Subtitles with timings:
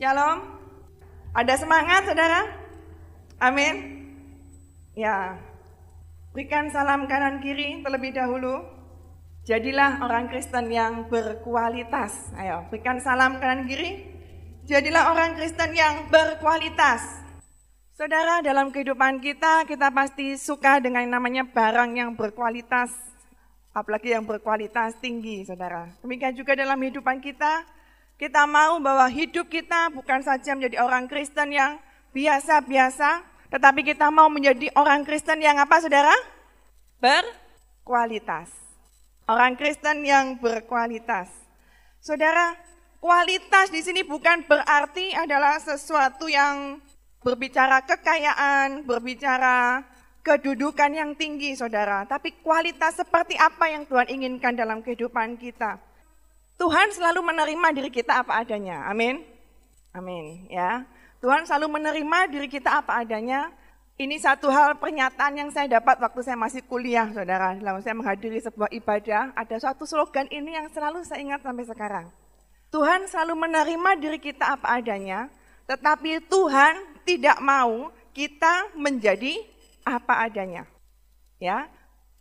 [0.00, 0.40] Shalom.
[1.36, 2.48] Ada semangat saudara?
[3.36, 4.00] Amin.
[4.96, 5.36] Ya.
[6.32, 8.64] Berikan salam kanan kiri terlebih dahulu.
[9.44, 12.32] Jadilah orang Kristen yang berkualitas.
[12.32, 14.08] Ayo, berikan salam kanan kiri.
[14.64, 17.04] Jadilah orang Kristen yang berkualitas.
[17.92, 22.88] Saudara, dalam kehidupan kita, kita pasti suka dengan namanya barang yang berkualitas.
[23.76, 25.92] Apalagi yang berkualitas tinggi, saudara.
[26.00, 27.68] Demikian juga dalam kehidupan kita,
[28.20, 31.80] kita mau bahwa hidup kita bukan saja menjadi orang Kristen yang
[32.12, 36.12] biasa-biasa, tetapi kita mau menjadi orang Kristen yang apa saudara?
[37.00, 38.52] Berkualitas.
[39.24, 41.32] Orang Kristen yang berkualitas.
[42.04, 42.60] Saudara,
[43.00, 46.76] kualitas di sini bukan berarti adalah sesuatu yang
[47.24, 49.80] berbicara kekayaan, berbicara
[50.20, 52.04] kedudukan yang tinggi, saudara.
[52.04, 55.80] Tapi kualitas seperti apa yang Tuhan inginkan dalam kehidupan kita.
[56.60, 58.84] Tuhan selalu menerima diri kita apa adanya.
[58.84, 59.24] Amin.
[59.96, 60.84] Amin, ya.
[61.24, 63.48] Tuhan selalu menerima diri kita apa adanya.
[63.96, 67.56] Ini satu hal pernyataan yang saya dapat waktu saya masih kuliah, saudara.
[67.56, 72.06] Dalam saya menghadiri sebuah ibadah, ada suatu slogan ini yang selalu saya ingat sampai sekarang.
[72.68, 75.32] Tuhan selalu menerima diri kita apa adanya,
[75.64, 79.40] tetapi Tuhan tidak mau kita menjadi
[79.84, 80.68] apa adanya.
[81.40, 81.72] Ya,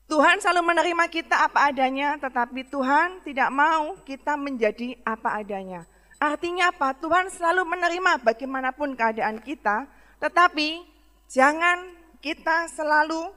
[0.10, 5.86] Tuhan selalu menerima kita apa adanya, tetapi Tuhan tidak mau kita menjadi apa adanya.
[6.18, 6.98] Artinya apa?
[6.98, 9.86] Tuhan selalu menerima bagaimanapun keadaan kita,
[10.18, 10.82] tetapi
[11.30, 11.94] jangan
[12.26, 13.30] kita selalu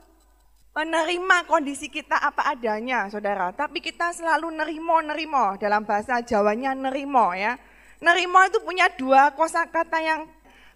[0.73, 3.53] menerima kondisi kita apa adanya, saudara.
[3.53, 7.53] Tapi kita selalu nerimo-nerimo, dalam bahasa Jawanya nerimo ya.
[8.01, 10.25] Nerimo itu punya dua kosakata yang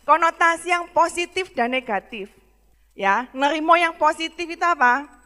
[0.05, 2.29] konotasi yang positif dan negatif.
[2.93, 5.16] Ya, nerimo yang positif itu apa?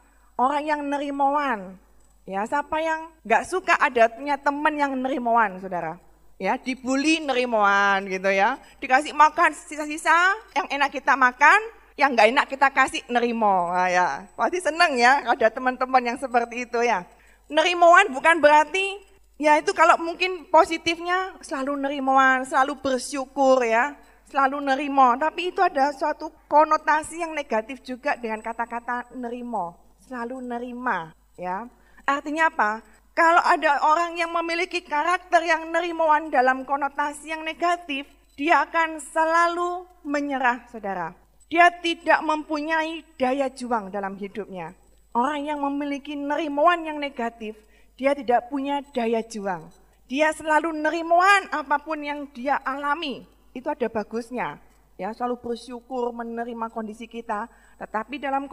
[0.41, 1.77] Orang yang nerimoan.
[2.25, 5.97] Ya, siapa yang nggak suka adanya teman yang nerimoan, saudara?
[6.41, 8.57] Ya, dibully nerimoan gitu ya.
[8.81, 11.59] Dikasih makan sisa-sisa yang enak kita makan,
[11.97, 13.69] yang nggak enak kita kasih nerimo.
[13.69, 17.05] Nah, ya, pasti seneng ya ada teman-teman yang seperti itu ya.
[17.51, 19.01] Nerimoan bukan berarti
[19.41, 23.97] ya itu kalau mungkin positifnya selalu nerimoan, selalu bersyukur ya,
[24.29, 25.17] selalu nerimo.
[25.17, 29.80] Tapi itu ada suatu konotasi yang negatif juga dengan kata-kata nerimo
[30.11, 31.71] selalu nerima, ya.
[32.03, 32.83] Artinya apa?
[33.15, 38.03] Kalau ada orang yang memiliki karakter yang nerimoan dalam konotasi yang negatif,
[38.35, 41.15] dia akan selalu menyerah, saudara.
[41.47, 44.75] Dia tidak mempunyai daya juang dalam hidupnya.
[45.15, 47.55] Orang yang memiliki nerimoan yang negatif,
[47.95, 49.71] dia tidak punya daya juang.
[50.11, 53.23] Dia selalu nerimoan apa pun yang dia alami.
[53.55, 54.59] Itu ada bagusnya.
[55.01, 57.49] Ya, selalu bersyukur menerima kondisi kita,
[57.81, 58.45] tetapi dalam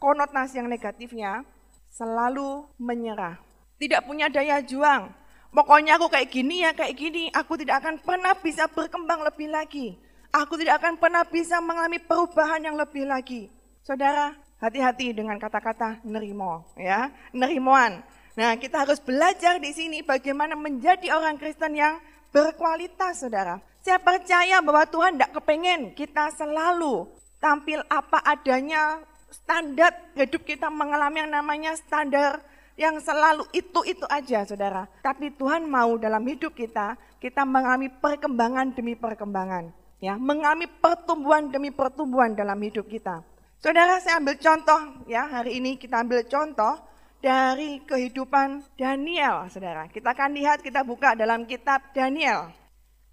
[0.00, 1.44] konotasi yang negatifnya
[1.92, 3.36] selalu menyerah.
[3.76, 5.12] Tidak punya daya juang.
[5.52, 7.28] Pokoknya aku kayak gini ya, kayak gini.
[7.36, 10.00] Aku tidak akan pernah bisa berkembang lebih lagi.
[10.32, 13.52] Aku tidak akan pernah bisa mengalami perubahan yang lebih lagi.
[13.84, 14.32] Saudara,
[14.64, 18.00] hati-hati dengan kata-kata nerimo, ya, nerimoan.
[18.32, 22.00] Nah, kita harus belajar di sini bagaimana menjadi orang Kristen yang
[22.32, 23.60] berkualitas, saudara.
[23.82, 27.10] Saya percaya bahwa Tuhan tidak kepengen kita selalu
[27.42, 32.46] tampil apa adanya, standar hidup kita mengalami yang namanya standar
[32.78, 34.86] yang selalu itu-itu aja saudara.
[35.02, 39.74] Tapi Tuhan mau dalam hidup kita, kita mengalami perkembangan demi perkembangan.
[39.98, 43.26] ya Mengalami pertumbuhan demi pertumbuhan dalam hidup kita.
[43.58, 44.78] Saudara saya ambil contoh
[45.10, 46.78] ya hari ini kita ambil contoh
[47.18, 49.90] dari kehidupan Daniel saudara.
[49.90, 52.61] Kita akan lihat kita buka dalam kitab Daniel.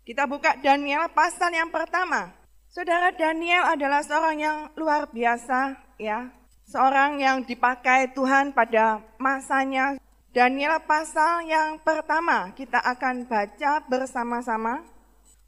[0.10, 2.34] Kita buka Daniel pasal yang pertama.
[2.66, 6.34] Saudara Daniel adalah seorang yang luar biasa ya.
[6.66, 10.02] Seorang yang dipakai Tuhan pada masanya.
[10.34, 14.82] Daniel pasal yang pertama kita akan baca bersama-sama.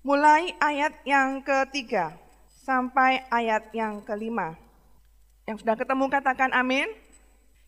[0.05, 2.13] Mulai ayat yang ketiga
[2.61, 4.53] sampai ayat yang kelima.
[5.49, 6.85] Yang sudah ketemu katakan amin.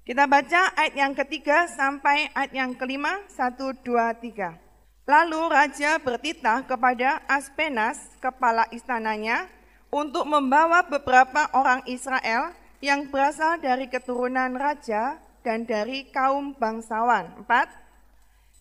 [0.06, 3.18] Kita baca ayat yang ketiga sampai ayat yang kelima.
[3.34, 4.62] Satu, dua, tiga.
[5.03, 9.52] Lalu raja bertitah kepada Aspenas, kepala istananya,
[9.91, 17.35] untuk membawa beberapa orang Israel yang berasal dari keturunan raja dan dari kaum bangsawan.
[17.44, 17.67] Empat,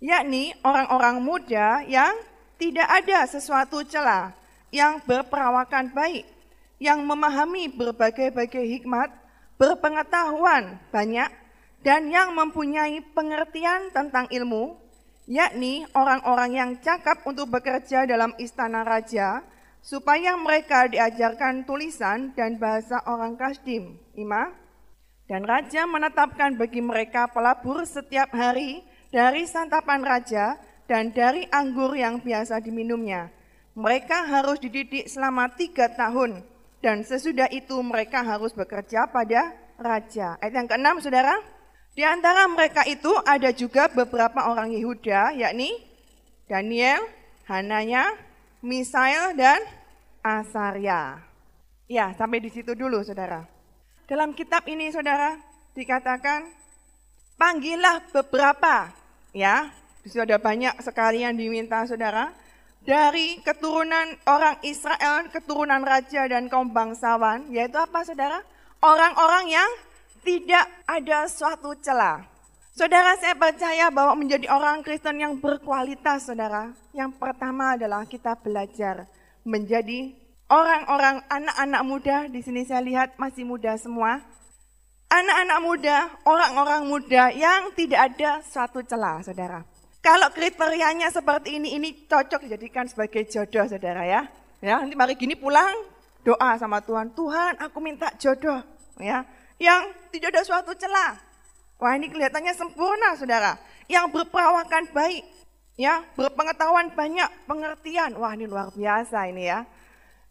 [0.03, 2.11] yakni orang-orang muda yang
[2.59, 4.35] tidak ada sesuatu celah,
[4.75, 6.27] yang berperawakan baik,
[6.83, 9.15] yang memahami berbagai-bagai hikmat,
[9.63, 11.31] berpengetahuan banyak,
[11.87, 14.82] dan yang mempunyai pengertian tentang ilmu,
[15.27, 19.43] yakni orang-orang yang cakap untuk bekerja dalam istana raja,
[19.83, 23.99] supaya mereka diajarkan tulisan dan bahasa orang Kasdim.
[24.15, 24.55] Lima,
[25.27, 32.21] dan raja menetapkan bagi mereka pelabur setiap hari dari santapan raja dan dari anggur yang
[32.21, 33.31] biasa diminumnya.
[33.73, 36.45] Mereka harus dididik selama tiga tahun
[36.83, 40.37] dan sesudah itu mereka harus bekerja pada raja.
[40.43, 41.52] Ayat yang keenam, saudara.
[41.93, 45.77] Di antara mereka itu ada juga beberapa orang Yehuda, yakni
[46.49, 47.05] Daniel,
[47.53, 48.17] Hananya,
[48.65, 49.61] Misael, dan
[50.25, 51.21] Asaria.
[51.93, 53.45] Ya, sampai di situ dulu, saudara.
[54.09, 55.37] Dalam kitab ini, saudara,
[55.77, 56.49] dikatakan,
[57.37, 58.89] panggillah beberapa,
[59.37, 59.69] ya,
[60.09, 62.33] sudah banyak sekali yang diminta, saudara,
[62.89, 68.41] dari keturunan orang Israel, keturunan raja dan kaum bangsawan, yaitu apa saudara?
[68.81, 69.71] Orang-orang yang
[70.23, 72.25] tidak ada suatu celah.
[72.73, 79.05] Saudara, saya percaya bahwa menjadi orang Kristen yang berkualitas, saudara, yang pertama adalah kita belajar
[79.45, 80.17] menjadi
[80.49, 82.17] orang-orang anak-anak muda.
[82.33, 84.25] Di sini saya lihat masih muda semua.
[85.13, 89.61] Anak-anak muda, orang-orang muda yang tidak ada suatu celah, saudara.
[90.01, 94.25] Kalau kriterianya seperti ini, ini cocok dijadikan sebagai jodoh, saudara ya.
[94.65, 95.77] Ya, nanti mari gini pulang,
[96.25, 97.13] doa sama Tuhan.
[97.13, 98.65] Tuhan, aku minta jodoh,
[98.97, 99.29] ya.
[99.63, 101.15] Yang tidak ada suatu celah.
[101.79, 103.55] Wah, ini kelihatannya sempurna, saudara.
[103.87, 105.23] Yang berperawakan baik,
[105.79, 108.19] ya, berpengetahuan banyak, pengertian.
[108.19, 109.63] Wah, ini luar biasa ini ya.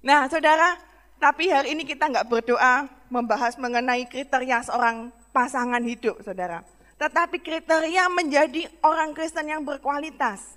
[0.04, 0.76] Nah, saudara,
[1.16, 6.60] tapi hari ini kita nggak berdoa membahas mengenai kriteria seorang pasangan hidup, saudara
[7.02, 10.54] tetapi kriteria menjadi orang Kristen yang berkualitas.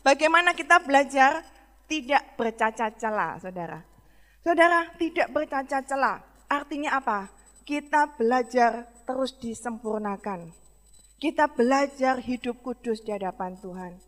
[0.00, 1.44] Bagaimana kita belajar
[1.84, 3.84] tidak bercacat celah, saudara?
[4.40, 6.24] Saudara, tidak bercacat celah.
[6.48, 7.28] Artinya apa?
[7.62, 10.50] Kita belajar terus disempurnakan.
[11.22, 14.02] Kita belajar hidup kudus di hadapan Tuhan.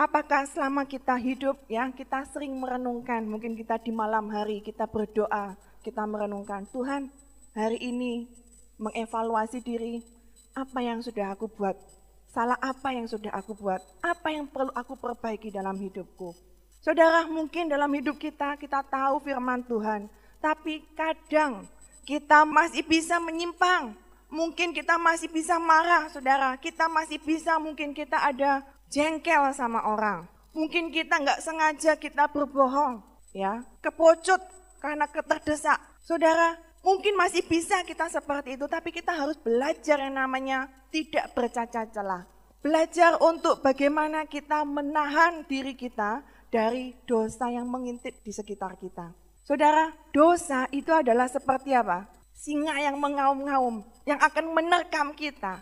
[0.00, 5.60] Apakah selama kita hidup ya kita sering merenungkan, mungkin kita di malam hari kita berdoa,
[5.84, 7.12] kita merenungkan, Tuhan
[7.52, 8.24] hari ini
[8.80, 10.00] mengevaluasi diri,
[10.56, 11.76] apa yang sudah aku buat?
[12.32, 13.84] Salah apa yang sudah aku buat?
[14.00, 16.32] Apa yang perlu aku perbaiki dalam hidupku?
[16.80, 20.08] Saudara, mungkin dalam hidup kita, kita tahu firman Tuhan.
[20.40, 21.68] Tapi kadang
[22.10, 23.94] kita masih bisa menyimpang.
[24.26, 26.58] Mungkin kita masih bisa marah, saudara.
[26.58, 30.26] Kita masih bisa, mungkin kita ada jengkel sama orang.
[30.50, 32.98] Mungkin kita nggak sengaja kita berbohong,
[33.30, 34.42] ya, kepocut
[34.82, 35.78] karena keterdesak.
[36.02, 41.92] Saudara, Mungkin masih bisa kita seperti itu, tapi kita harus belajar yang namanya tidak bercacat
[41.92, 42.24] celah.
[42.64, 49.12] Belajar untuk bagaimana kita menahan diri kita dari dosa yang mengintip di sekitar kita.
[49.44, 52.06] Saudara, dosa itu adalah seperti apa?
[52.36, 55.60] Singa yang mengaum-ngaum, yang akan menerkam kita.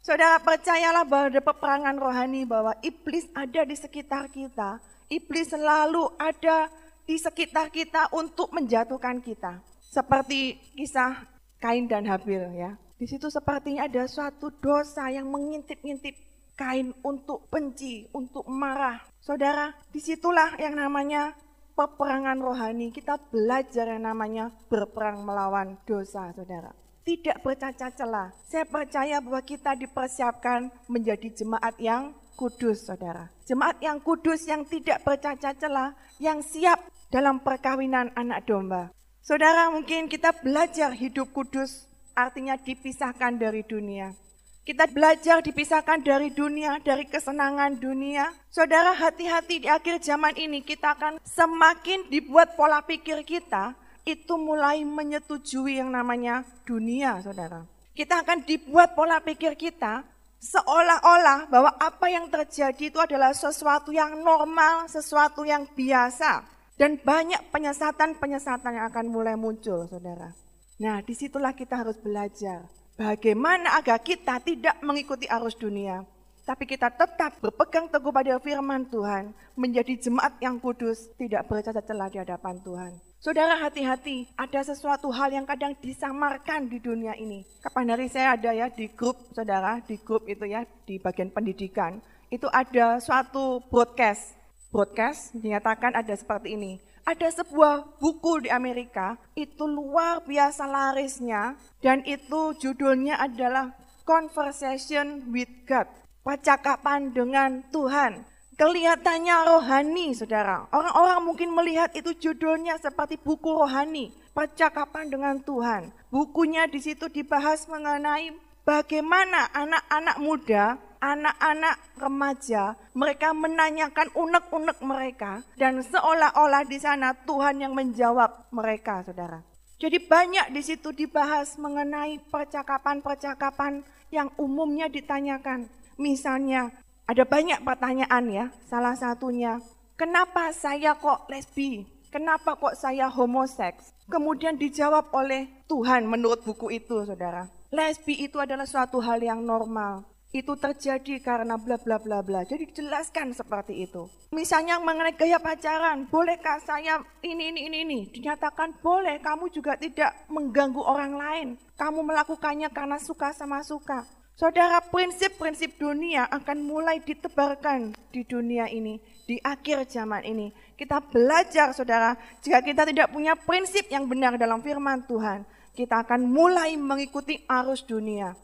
[0.00, 4.80] Saudara percayalah bahwa ada peperangan rohani bahwa iblis ada di sekitar kita.
[5.12, 6.72] Iblis selalu ada
[7.04, 9.60] di sekitar kita untuk menjatuhkan kita.
[9.90, 11.26] Seperti kisah
[11.60, 12.78] Kain dan Habil ya.
[12.96, 16.16] Di situ sepertinya ada suatu dosa yang mengintip-ngintip
[16.56, 19.00] Kain untuk benci, untuk marah.
[19.20, 21.32] Saudara, di situlah yang namanya
[21.80, 22.92] peperangan rohani.
[22.92, 26.76] Kita belajar yang namanya berperang melawan dosa, saudara.
[27.00, 28.28] Tidak bercacat celah.
[28.44, 33.32] Saya percaya bahwa kita dipersiapkan menjadi jemaat yang kudus, saudara.
[33.48, 38.92] Jemaat yang kudus, yang tidak bercacat celah, yang siap dalam perkawinan anak domba.
[39.24, 44.12] Saudara, mungkin kita belajar hidup kudus, artinya dipisahkan dari dunia.
[44.60, 48.28] Kita belajar dipisahkan dari dunia, dari kesenangan dunia.
[48.52, 53.72] Saudara, hati-hati di akhir zaman ini kita akan semakin dibuat pola pikir kita
[54.04, 57.64] itu mulai menyetujui yang namanya dunia, saudara.
[57.96, 60.04] Kita akan dibuat pola pikir kita
[60.40, 66.44] seolah-olah bahwa apa yang terjadi itu adalah sesuatu yang normal, sesuatu yang biasa.
[66.80, 70.32] Dan banyak penyesatan-penyesatan yang akan mulai muncul, saudara.
[70.80, 72.79] Nah, di situlah kita harus belajar.
[73.00, 76.04] Bagaimana agar kita tidak mengikuti arus dunia.
[76.44, 79.32] Tapi kita tetap berpegang teguh pada firman Tuhan.
[79.56, 82.92] Menjadi jemaat yang kudus, tidak bercacat celah di hadapan Tuhan.
[83.16, 87.40] Saudara hati-hati, ada sesuatu hal yang kadang disamarkan di dunia ini.
[87.64, 92.04] Kapan hari saya ada ya di grup, saudara, di grup itu ya, di bagian pendidikan.
[92.28, 94.36] Itu ada suatu broadcast
[94.70, 96.78] broadcast dinyatakan ada seperti ini.
[97.10, 103.74] Ada sebuah buku di Amerika, itu luar biasa larisnya, dan itu judulnya adalah
[104.06, 105.90] Conversation with God.
[106.22, 108.22] Percakapan dengan Tuhan.
[108.54, 110.70] Kelihatannya rohani, saudara.
[110.70, 114.14] Orang-orang mungkin melihat itu judulnya seperti buku rohani.
[114.30, 115.90] Percakapan dengan Tuhan.
[116.14, 118.38] Bukunya di situ dibahas mengenai
[118.70, 127.72] bagaimana anak-anak muda anak-anak remaja, mereka menanyakan unek-unek mereka dan seolah-olah di sana Tuhan yang
[127.72, 129.40] menjawab mereka, Saudara.
[129.80, 133.80] Jadi banyak di situ dibahas mengenai percakapan-percakapan
[134.12, 135.72] yang umumnya ditanyakan.
[135.96, 136.68] Misalnya,
[137.08, 138.46] ada banyak pertanyaan ya.
[138.68, 139.56] Salah satunya,
[139.96, 141.88] kenapa saya kok lesbi?
[142.12, 143.96] Kenapa kok saya homoseks?
[144.12, 147.48] Kemudian dijawab oleh Tuhan menurut buku itu, saudara.
[147.70, 150.02] Lesbi itu adalah suatu hal yang normal.
[150.34, 152.42] Itu terjadi karena bla bla bla bla.
[152.42, 154.10] Jadi dijelaskan seperti itu.
[154.34, 158.00] Misalnya mengenai gaya pacaran, bolehkah saya ini ini ini ini?
[158.10, 161.48] Dinyatakan boleh, kamu juga tidak mengganggu orang lain.
[161.78, 164.02] Kamu melakukannya karena suka sama suka.
[164.34, 168.98] Saudara, prinsip-prinsip dunia akan mulai ditebarkan di dunia ini,
[169.30, 170.50] di akhir zaman ini.
[170.74, 175.44] Kita belajar, saudara, jika kita tidak punya prinsip yang benar dalam firman Tuhan,
[175.76, 178.34] kita akan mulai mengikuti arus dunia.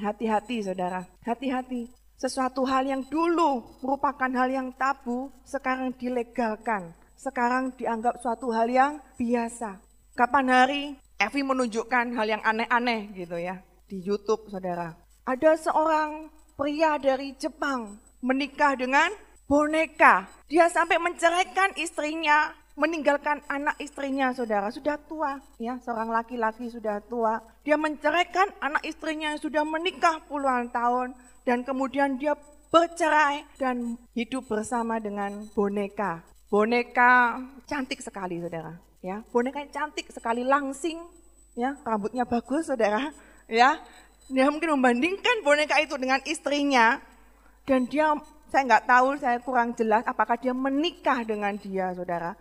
[0.00, 1.90] Hati-hati, saudara, hati-hati.
[2.18, 6.94] Sesuatu hal yang dulu merupakan hal yang tabu, sekarang dilegalkan.
[7.14, 9.78] Sekarang dianggap suatu hal yang biasa.
[10.14, 10.82] Kapan hari
[11.18, 17.96] Evi menunjukkan hal yang aneh-aneh gitu ya di YouTube, saudara ada seorang pria dari Jepang
[18.20, 19.08] menikah dengan
[19.48, 20.28] boneka.
[20.48, 24.70] Dia sampai menceraikan istrinya, meninggalkan anak istrinya, saudara.
[24.70, 27.38] Sudah tua, ya, seorang laki-laki sudah tua.
[27.62, 31.14] Dia menceraikan anak istrinya yang sudah menikah puluhan tahun.
[31.46, 32.34] Dan kemudian dia
[32.70, 36.26] bercerai dan hidup bersama dengan boneka.
[36.50, 38.74] Boneka cantik sekali, saudara.
[39.04, 40.98] Ya, boneka cantik sekali, langsing,
[41.54, 43.14] ya, rambutnya bagus, saudara.
[43.46, 43.76] Ya,
[44.32, 46.96] dia mungkin membandingkan boneka itu dengan istrinya
[47.68, 48.16] dan dia
[48.48, 52.32] saya nggak tahu saya kurang jelas apakah dia menikah dengan dia saudara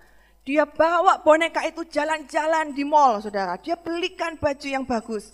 [0.43, 3.55] dia bawa boneka itu jalan-jalan di mall saudara.
[3.63, 5.31] Dia belikan baju yang bagus.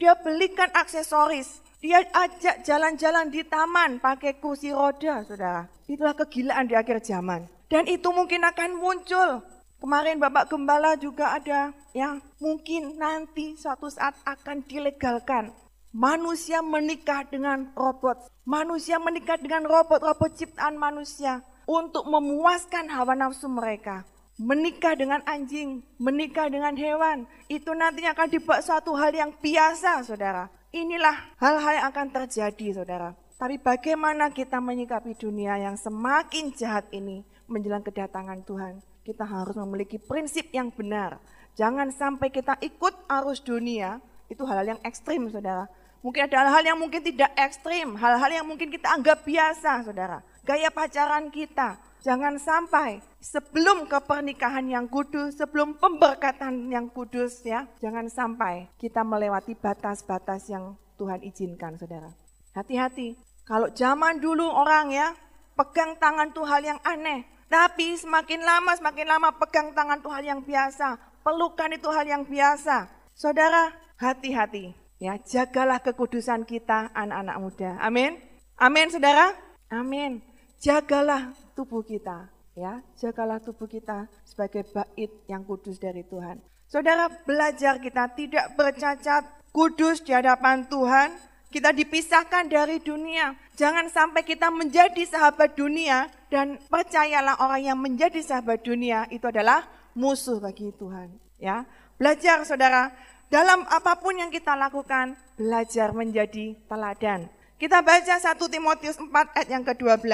[0.00, 1.60] Dia belikan aksesoris.
[1.84, 5.68] Dia ajak jalan-jalan di taman pakai kursi roda saudara.
[5.84, 7.44] Itulah kegilaan di akhir zaman.
[7.68, 9.44] Dan itu mungkin akan muncul.
[9.76, 15.52] Kemarin Bapak Gembala juga ada yang mungkin nanti suatu saat akan dilegalkan.
[15.92, 18.32] Manusia menikah dengan robot.
[18.48, 24.15] Manusia menikah dengan robot-robot ciptaan manusia untuk memuaskan hawa nafsu mereka.
[24.36, 30.52] Menikah dengan anjing, menikah dengan hewan, itu nantinya akan dibuat suatu hal yang biasa, saudara.
[30.76, 33.16] Inilah hal-hal yang akan terjadi, saudara.
[33.40, 38.84] Tapi bagaimana kita menyikapi dunia yang semakin jahat ini menjelang kedatangan Tuhan?
[39.08, 41.16] Kita harus memiliki prinsip yang benar.
[41.56, 45.64] Jangan sampai kita ikut arus dunia, itu hal-hal yang ekstrim, saudara
[46.06, 50.22] Mungkin ada hal-hal yang mungkin tidak ekstrim, hal-hal yang mungkin kita anggap biasa, saudara.
[50.46, 58.06] Gaya pacaran kita, jangan sampai sebelum kepernikahan yang kudus, sebelum pemberkatan yang kudus ya, jangan
[58.06, 62.14] sampai kita melewati batas-batas yang Tuhan izinkan, saudara.
[62.54, 65.18] Hati-hati, kalau zaman dulu orang ya,
[65.58, 67.26] pegang tangan tuh hal yang aneh.
[67.50, 70.98] Tapi semakin lama, semakin lama pegang tangan tuh hal yang biasa.
[71.26, 72.86] Pelukan itu hal yang biasa.
[73.18, 77.70] Saudara, hati-hati Ya, jagalah kekudusan kita anak-anak muda.
[77.84, 78.16] Amin.
[78.56, 79.36] Amin, Saudara.
[79.68, 80.24] Amin.
[80.56, 82.84] Jagalah tubuh kita, ya.
[83.00, 86.36] Jagalah tubuh kita sebagai bait yang kudus dari Tuhan.
[86.68, 89.24] Saudara, belajar kita tidak bercacat,
[89.56, 91.16] kudus di hadapan Tuhan.
[91.48, 93.32] Kita dipisahkan dari dunia.
[93.56, 99.64] Jangan sampai kita menjadi sahabat dunia dan percayalah orang yang menjadi sahabat dunia itu adalah
[99.96, 101.08] musuh bagi Tuhan,
[101.40, 101.64] ya.
[101.96, 102.92] Belajar Saudara,
[103.32, 107.32] dalam apa pun yang kita lakukan, belajar menjadi teladan.
[107.56, 110.04] Kita baca 1 Timotius 4 ayat yang ke-12,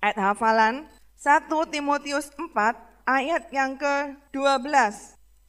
[0.00, 0.88] ayat hafalan.
[1.20, 2.56] 1 Timotius 4
[3.04, 4.72] ayat yang ke-12.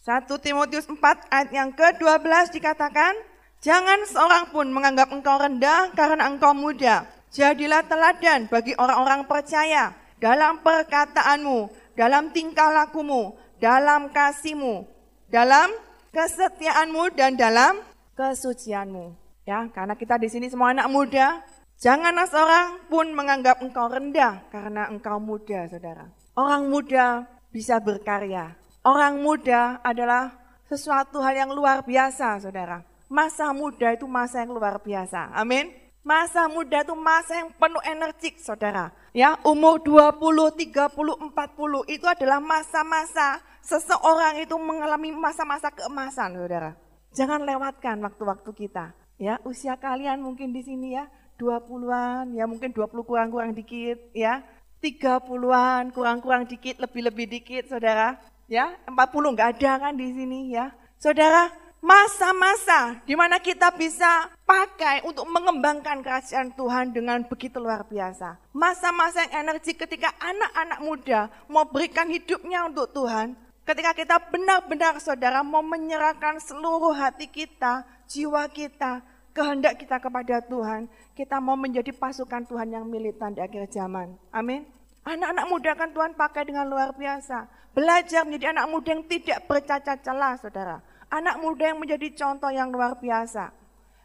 [0.04, 1.00] 1 Timotius 4
[1.32, 3.16] ayat yang ke-12 dikatakan,
[3.62, 7.06] Jangan seorang pun menganggap engkau rendah karena engkau muda.
[7.30, 14.90] Jadilah teladan bagi orang-orang percaya dalam perkataanmu, dalam tingkah lakumu, dalam kasihmu,
[15.30, 15.70] dalam
[16.10, 17.80] kesetiaanmu dan dalam
[18.18, 19.14] kesucianmu.
[19.46, 21.46] Ya, karena kita di sini semua anak muda,
[21.82, 26.06] janganlah seorang pun menganggap engkau rendah karena engkau muda, Saudara.
[26.38, 28.54] Orang muda bisa berkarya.
[28.86, 30.32] Orang muda adalah
[30.70, 32.86] sesuatu hal yang luar biasa, Saudara.
[33.12, 35.34] Masa muda itu masa yang luar biasa.
[35.36, 35.74] Amin.
[36.02, 38.94] Masa muda itu masa yang penuh energik, Saudara.
[39.12, 40.18] Ya, umur 20,
[40.56, 46.74] 30, 40 itu adalah masa-masa seseorang itu mengalami masa-masa keemasan, saudara.
[47.14, 48.96] Jangan lewatkan waktu-waktu kita.
[49.22, 51.06] Ya, usia kalian mungkin di sini ya,
[51.42, 54.46] 20-an, ya mungkin 20 kurang-kurang dikit, ya.
[54.78, 58.22] 30-an, kurang-kurang dikit, lebih-lebih dikit, saudara.
[58.46, 60.70] Ya, 40 nggak ada kan di sini ya.
[61.02, 61.50] Saudara,
[61.82, 68.38] masa-masa di mana kita bisa pakai untuk mengembangkan kerajaan Tuhan dengan begitu luar biasa.
[68.54, 75.46] Masa-masa yang energi ketika anak-anak muda mau berikan hidupnya untuk Tuhan, Ketika kita benar-benar saudara
[75.46, 82.48] mau menyerahkan seluruh hati kita, jiwa kita, kehendak kita kepada Tuhan, kita mau menjadi pasukan
[82.48, 84.16] Tuhan yang militan di akhir zaman.
[84.32, 84.68] Amin.
[85.02, 87.50] Anak-anak muda akan Tuhan pakai dengan luar biasa.
[87.74, 90.78] Belajar menjadi anak muda yang tidak bercacat celah, saudara.
[91.10, 93.50] Anak muda yang menjadi contoh yang luar biasa.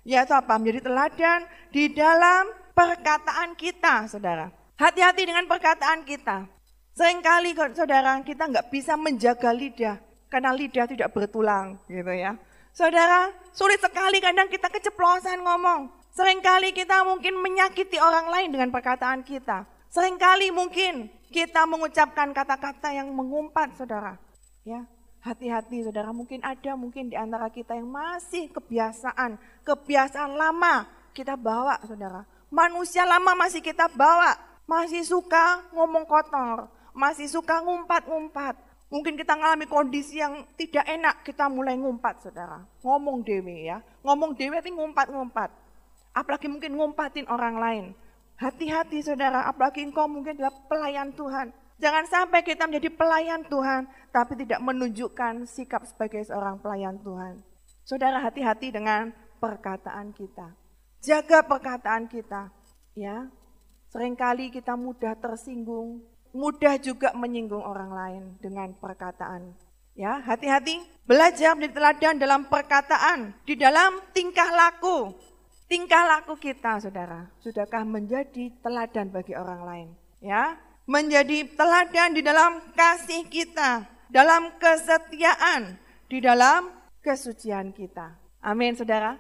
[0.07, 0.57] Yaitu apa?
[0.57, 1.41] Menjadi teladan
[1.75, 4.49] di dalam perkataan kita, saudara.
[4.79, 6.49] Hati-hati dengan perkataan kita.
[6.97, 10.01] Seringkali saudara kita nggak bisa menjaga lidah
[10.33, 12.41] karena lidah tidak bertulang gitu ya.
[12.77, 15.89] Saudara, sulit sekali kadang kita keceplosan ngomong.
[16.13, 19.65] Seringkali kita mungkin menyakiti orang lain dengan perkataan kita.
[19.89, 24.21] Seringkali mungkin kita mengucapkan kata-kata yang mengumpat, saudara.
[24.61, 24.85] Ya,
[25.25, 26.13] hati-hati, saudara.
[26.13, 30.85] Mungkin ada mungkin di antara kita yang masih kebiasaan, kebiasaan lama
[31.17, 32.29] kita bawa, saudara.
[32.53, 34.37] Manusia lama masih kita bawa,
[34.69, 38.66] masih suka ngomong kotor, masih suka ngumpat-ngumpat.
[38.87, 42.63] Mungkin kita ngalami kondisi yang tidak enak, kita mulai ngumpat saudara.
[42.87, 45.51] Ngomong dewi ya, ngomong dewi itu ngumpat-ngumpat.
[46.15, 47.85] Apalagi mungkin ngumpatin orang lain.
[48.39, 51.51] Hati-hati saudara, apalagi engkau mungkin adalah pelayan Tuhan.
[51.77, 57.43] Jangan sampai kita menjadi pelayan Tuhan, tapi tidak menunjukkan sikap sebagai seorang pelayan Tuhan.
[57.85, 59.13] Saudara hati-hati dengan
[59.43, 60.57] perkataan kita.
[61.05, 62.49] Jaga perkataan kita.
[62.97, 63.29] Ya,
[63.97, 66.03] Seringkali kita mudah tersinggung,
[66.37, 69.57] mudah juga menyinggung orang lain dengan perkataan.
[69.97, 75.17] Ya, hati-hati, belajar menjadi teladan dalam perkataan, di dalam tingkah laku.
[75.67, 79.89] Tingkah laku kita, Saudara, sudahkah menjadi teladan bagi orang lain?
[80.21, 88.21] Ya, menjadi teladan di dalam kasih kita, dalam kesetiaan, di dalam kesucian kita.
[88.45, 89.17] Amin, Saudara.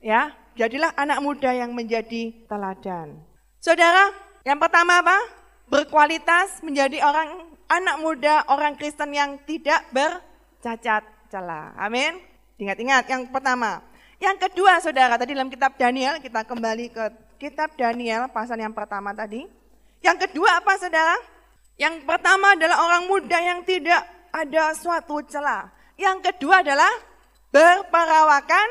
[0.00, 3.20] Ya, jadilah anak muda yang menjadi teladan.
[3.60, 4.08] Saudara,
[4.46, 5.39] yang pertama apa?
[5.70, 11.70] Berkualitas menjadi orang anak muda, orang Kristen yang tidak bercacat celah.
[11.78, 12.18] Amin.
[12.58, 13.80] Ingat-ingat yang pertama.
[14.20, 17.04] Yang kedua saudara, tadi dalam kitab Daniel, kita kembali ke
[17.40, 19.48] kitab Daniel pasal yang pertama tadi.
[20.04, 21.16] Yang kedua apa saudara?
[21.80, 25.72] Yang pertama adalah orang muda yang tidak ada suatu celah.
[25.96, 26.92] Yang kedua adalah
[27.48, 28.68] berperawakan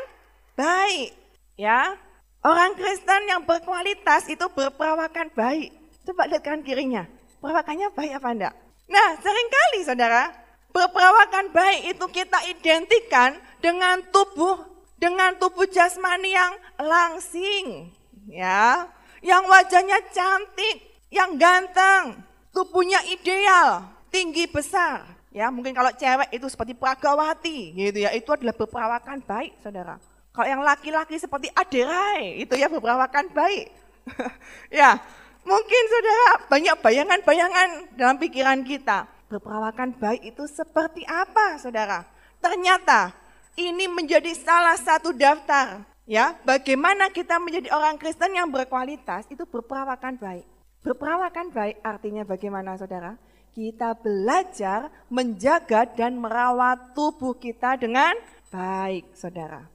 [0.53, 1.17] baik.
[1.57, 1.97] Ya,
[2.39, 5.75] Orang Kristen yang berkualitas itu berperawakan baik.
[6.09, 7.05] Coba lihat kanan kirinya.
[7.37, 8.53] Perawakannya baik apa enggak?
[8.89, 10.33] Nah, sering kali saudara,
[10.73, 14.65] berperawakan baik itu kita identikan dengan tubuh
[14.97, 17.93] dengan tubuh jasmani yang langsing,
[18.25, 18.89] ya,
[19.21, 20.81] yang wajahnya cantik,
[21.13, 25.53] yang ganteng, tubuhnya ideal, tinggi besar, ya.
[25.53, 30.01] Mungkin kalau cewek itu seperti Pragawati, gitu ya, itu adalah berperawakan baik, saudara.
[30.33, 33.71] Kalau yang laki-laki seperti Aderai, itu ya berperawakan baik.
[34.73, 34.97] ya,
[35.47, 39.07] Mungkin saudara banyak bayangan-bayangan dalam pikiran kita.
[39.29, 42.01] Berperawakan baik itu seperti apa saudara?
[42.41, 43.13] Ternyata
[43.59, 50.17] ini menjadi salah satu daftar ya bagaimana kita menjadi orang Kristen yang berkualitas itu berperawakan
[50.17, 50.45] baik.
[50.81, 53.19] Berperawakan baik artinya bagaimana saudara?
[53.53, 58.15] Kita belajar menjaga dan merawat tubuh kita dengan
[58.49, 59.67] baik saudara.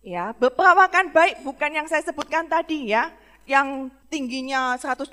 [0.00, 3.12] Ya, berperawakan baik bukan yang saya sebutkan tadi ya
[3.50, 5.10] yang tingginya 180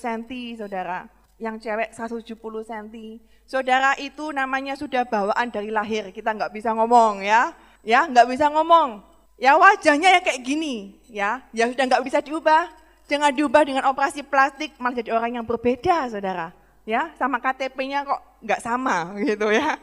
[0.00, 0.24] cm,
[0.56, 1.04] saudara.
[1.36, 2.96] Yang cewek 170 cm.
[3.44, 7.52] Saudara itu namanya sudah bawaan dari lahir, kita nggak bisa ngomong ya.
[7.84, 9.04] Ya, nggak bisa ngomong.
[9.36, 11.44] Ya wajahnya ya kayak gini, ya.
[11.52, 12.72] Ya sudah nggak bisa diubah.
[13.04, 16.56] Jangan diubah dengan operasi plastik, malah jadi orang yang berbeda, saudara.
[16.88, 19.76] Ya, sama KTP-nya kok nggak sama gitu ya.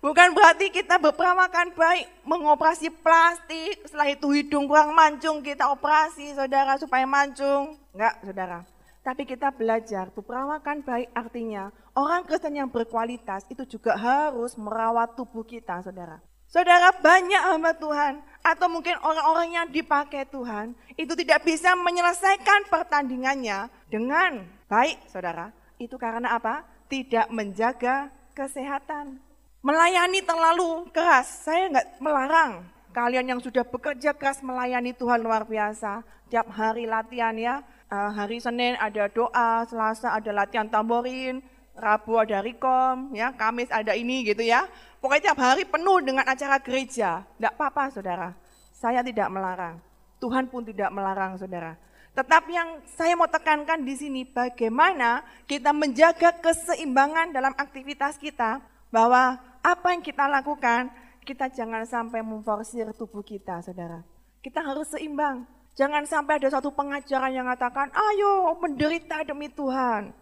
[0.00, 6.80] Bukan berarti kita berperawakan baik mengoperasi plastik, setelah itu hidung kurang mancung kita operasi saudara
[6.80, 7.76] supaya mancung.
[7.92, 8.64] Enggak saudara.
[9.04, 15.44] Tapi kita belajar berperawakan baik artinya orang Kristen yang berkualitas itu juga harus merawat tubuh
[15.44, 16.16] kita saudara.
[16.48, 23.68] Saudara banyak hamba Tuhan atau mungkin orang-orang yang dipakai Tuhan itu tidak bisa menyelesaikan pertandingannya
[23.92, 25.52] dengan baik saudara.
[25.76, 26.64] Itu karena apa?
[26.88, 29.29] Tidak menjaga kesehatan.
[29.60, 32.64] Melayani terlalu keras, saya nggak melarang.
[32.96, 36.00] Kalian yang sudah bekerja keras melayani Tuhan luar biasa.
[36.32, 37.60] Tiap hari latihan ya,
[37.92, 41.44] uh, hari Senin ada doa, Selasa ada latihan tamborin,
[41.76, 44.64] Rabu ada rekom, ya, Kamis ada ini gitu ya.
[44.96, 47.20] Pokoknya tiap hari penuh dengan acara gereja.
[47.36, 48.32] Tidak apa-apa saudara,
[48.72, 49.76] saya tidak melarang.
[50.24, 51.76] Tuhan pun tidak melarang saudara.
[52.16, 59.49] Tetapi yang saya mau tekankan di sini bagaimana kita menjaga keseimbangan dalam aktivitas kita bahwa
[59.60, 60.88] apa yang kita lakukan,
[61.24, 64.00] kita jangan sampai memforsir tubuh kita, saudara.
[64.40, 65.44] Kita harus seimbang.
[65.76, 70.12] Jangan sampai ada satu pengajaran yang mengatakan, ayo menderita demi Tuhan.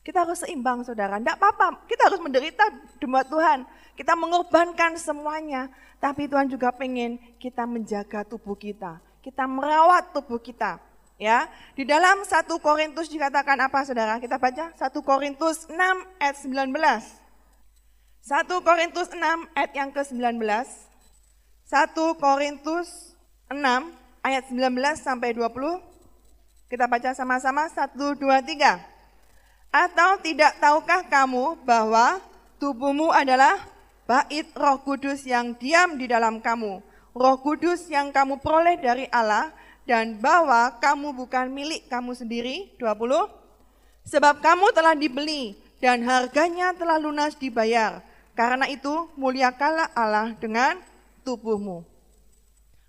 [0.00, 1.20] Kita harus seimbang, saudara.
[1.20, 2.64] Tidak apa-apa, kita harus menderita
[2.96, 3.68] demi Tuhan.
[3.94, 5.68] Kita mengorbankan semuanya.
[6.00, 8.96] Tapi Tuhan juga pengen kita menjaga tubuh kita.
[9.20, 10.80] Kita merawat tubuh kita.
[11.20, 14.16] Ya, di dalam 1 Korintus dikatakan apa Saudara?
[14.16, 15.76] Kita baca 1 Korintus 6
[16.16, 17.19] ayat 19.
[18.30, 19.18] 1 Korintus 6
[19.58, 20.38] ayat yang ke-19.
[20.38, 20.62] 1
[22.14, 23.18] Korintus
[23.50, 23.58] 6
[24.22, 24.70] ayat 19
[25.02, 25.50] sampai 20.
[26.70, 28.78] Kita baca sama-sama 1 2 3.
[29.74, 32.22] Atau tidak tahukah kamu bahwa
[32.62, 33.66] tubuhmu adalah
[34.06, 36.78] bait Roh Kudus yang diam di dalam kamu,
[37.10, 39.50] Roh Kudus yang kamu peroleh dari Allah
[39.90, 42.78] dan bahwa kamu bukan milik kamu sendiri.
[42.78, 42.94] 20.
[44.06, 48.06] Sebab kamu telah dibeli dan harganya telah lunas dibayar.
[48.40, 48.88] Karena itu
[49.20, 50.80] muliakanlah Allah dengan
[51.28, 51.84] tubuhmu.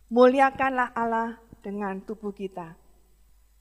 [0.07, 2.71] Muliakanlah Allah dengan tubuh kita.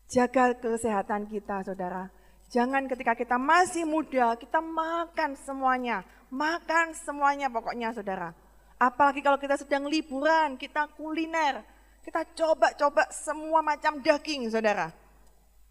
[0.06, 2.06] Jaga kesehatan kita, saudara.
[2.54, 6.06] Jangan ketika kita masih muda, kita makan semuanya.
[6.30, 8.38] Makan semuanya pokoknya, saudara.
[8.78, 11.66] Apalagi kalau kita sedang liburan, kita kuliner.
[12.06, 14.94] Kita coba-coba semua macam daging, saudara.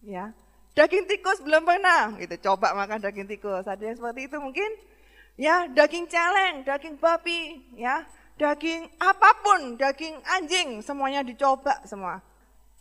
[0.04, 0.36] Ya,
[0.76, 2.36] Daging tikus belum pernah, gitu.
[2.44, 3.64] Coba makan daging tikus.
[3.72, 4.99] Ada yang seperti itu mungkin?
[5.40, 8.04] Ya, daging celeng, daging babi, ya
[8.40, 12.24] daging apa pun, daging anjing, semuanya dicoba semua.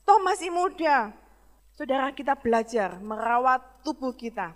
[0.07, 1.11] Toh masih muda.
[1.75, 4.55] Saudara kita belajar merawat tubuh kita.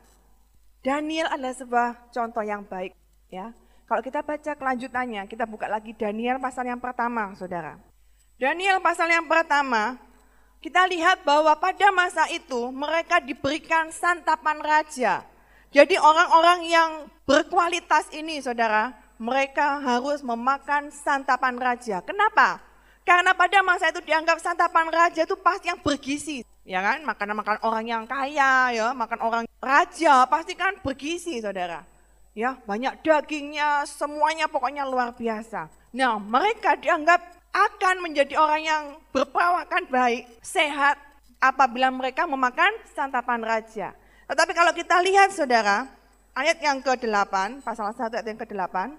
[0.82, 2.94] Daniel adalah sebuah contoh yang baik.
[3.30, 3.50] ya.
[3.86, 7.78] Kalau kita baca kelanjutannya, kita buka lagi Daniel pasal yang pertama, saudara.
[8.40, 10.00] Daniel pasal yang pertama,
[10.58, 15.22] kita lihat bahwa pada masa itu mereka diberikan santapan raja.
[15.72, 16.90] Jadi orang-orang yang
[17.24, 22.04] berkualitas ini, saudara, mereka harus memakan santapan raja.
[22.04, 22.60] Kenapa?
[23.08, 27.00] Karena pada masa itu dianggap santapan raja itu pasti yang bergizi, ya kan?
[27.08, 31.88] Makanan-makanan orang yang kaya, ya, makan orang raja pasti kan bergizi, saudara.
[32.36, 35.72] Ya, banyak dagingnya, semuanya pokoknya luar biasa.
[35.96, 37.20] Nah, mereka dianggap
[37.52, 41.00] akan menjadi orang yang berperawakan baik, sehat
[41.40, 43.96] apabila mereka memakan santapan raja.
[44.32, 45.84] Tetapi kalau kita lihat saudara,
[46.32, 48.96] ayat yang ke-8, pasal 1 ayat yang ke-8,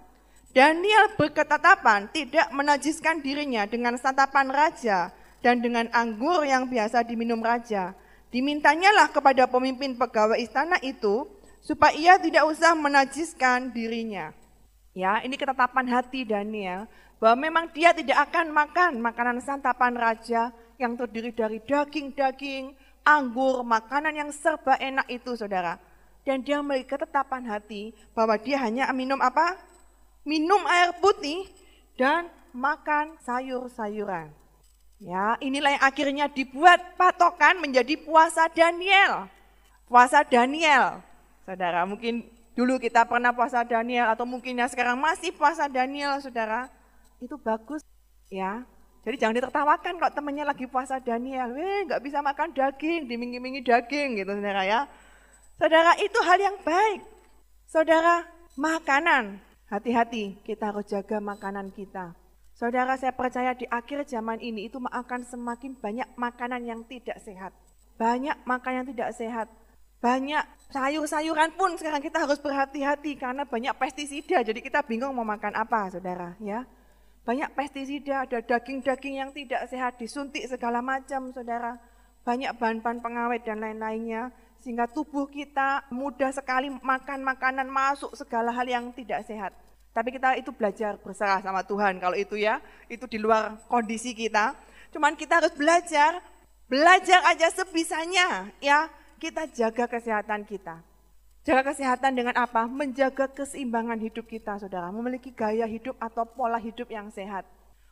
[0.53, 5.09] Daniel berketetapan tidak menajiskan dirinya dengan santapan raja
[5.41, 7.97] dan dengan anggur yang biasa diminum raja.
[8.29, 11.25] Dimintanyalah kepada pemimpin pegawai istana itu
[11.65, 14.37] supaya ia tidak usah menajiskan dirinya.
[14.93, 16.85] Ya, ini ketetapan hati Daniel
[17.17, 24.15] bahwa memang dia tidak akan makan makanan santapan raja yang terdiri dari daging-daging, anggur, makanan
[24.15, 25.79] yang serba enak itu saudara.
[26.23, 29.59] Dan dia memiliki ketetapan hati bahwa dia hanya minum apa?
[30.23, 31.47] minum air putih,
[31.99, 34.31] dan makan sayur-sayuran.
[35.03, 39.27] Ya, inilah yang akhirnya dibuat patokan menjadi puasa Daniel.
[39.91, 41.03] Puasa Daniel.
[41.43, 42.23] Saudara, mungkin
[42.55, 46.71] dulu kita pernah puasa Daniel atau mungkin ya sekarang masih puasa Daniel, Saudara.
[47.19, 47.83] Itu bagus
[48.31, 48.63] ya.
[49.03, 51.51] Jadi jangan ditertawakan kalau temannya lagi puasa Daniel.
[51.51, 54.87] Weh, nggak bisa makan daging, dimingi-mingi daging gitu, Saudara ya.
[55.59, 57.03] Saudara, itu hal yang baik.
[57.67, 58.23] Saudara,
[58.55, 62.13] makanan Hati-hati, kita harus jaga makanan kita.
[62.53, 67.49] Saudara, saya percaya di akhir zaman ini itu akan semakin banyak makanan yang tidak sehat.
[67.97, 69.47] Banyak makanan yang tidak sehat.
[69.97, 74.45] Banyak sayur-sayuran pun sekarang kita harus berhati-hati karena banyak pestisida.
[74.45, 76.37] Jadi kita bingung mau makan apa, saudara.
[76.37, 76.69] Ya,
[77.23, 81.79] banyak pestisida, ada daging-daging yang tidak sehat, disuntik segala macam, saudara.
[82.27, 84.31] Banyak bahan-bahan pengawet dan lain-lainnya
[84.63, 89.51] sehingga tubuh kita mudah sekali makan makanan masuk segala hal yang tidak sehat.
[89.91, 94.55] Tapi kita itu belajar berserah sama Tuhan kalau itu ya, itu di luar kondisi kita.
[94.95, 96.23] Cuman kita harus belajar,
[96.71, 98.87] belajar aja sebisanya ya,
[99.19, 100.79] kita jaga kesehatan kita.
[101.43, 102.63] Jaga kesehatan dengan apa?
[102.71, 104.87] Menjaga keseimbangan hidup kita, saudara.
[104.95, 107.43] Memiliki gaya hidup atau pola hidup yang sehat.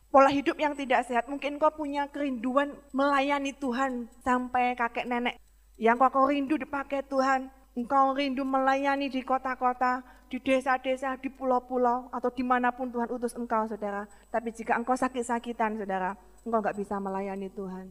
[0.08, 5.40] Pola hidup yang tidak sehat, mungkin kau punya kerinduan melayani Tuhan sampai kakek nenek
[5.80, 12.30] yang kau rindu dipakai Tuhan, engkau rindu melayani di kota-kota, di desa-desa, di pulau-pulau, atau
[12.30, 14.06] di mana pun Tuhan utus engkau, saudara.
[14.30, 16.14] Tapi jika engkau sakit-sakitan, saudara,
[16.46, 17.90] engkau nggak bisa melayani Tuhan.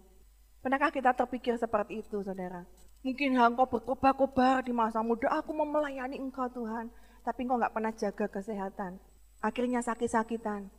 [0.62, 2.64] Pernahkah kita terpikir seperti itu, saudara?
[3.02, 6.86] Mungkin engkau berkobar-kobar di masa muda, aku mau melayani engkau Tuhan.
[7.26, 9.02] Tapi engkau nggak pernah jaga kesehatan.
[9.42, 10.70] Akhirnya sakit-sakitan.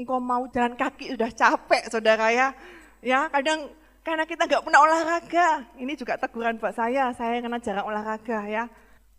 [0.00, 2.56] Engkau mau jalan kaki sudah capek, saudara ya.
[3.04, 3.68] Ya, kadang
[4.00, 5.68] karena kita nggak pernah olahraga.
[5.76, 8.64] Ini juga teguran buat saya, saya karena jarang olahraga ya.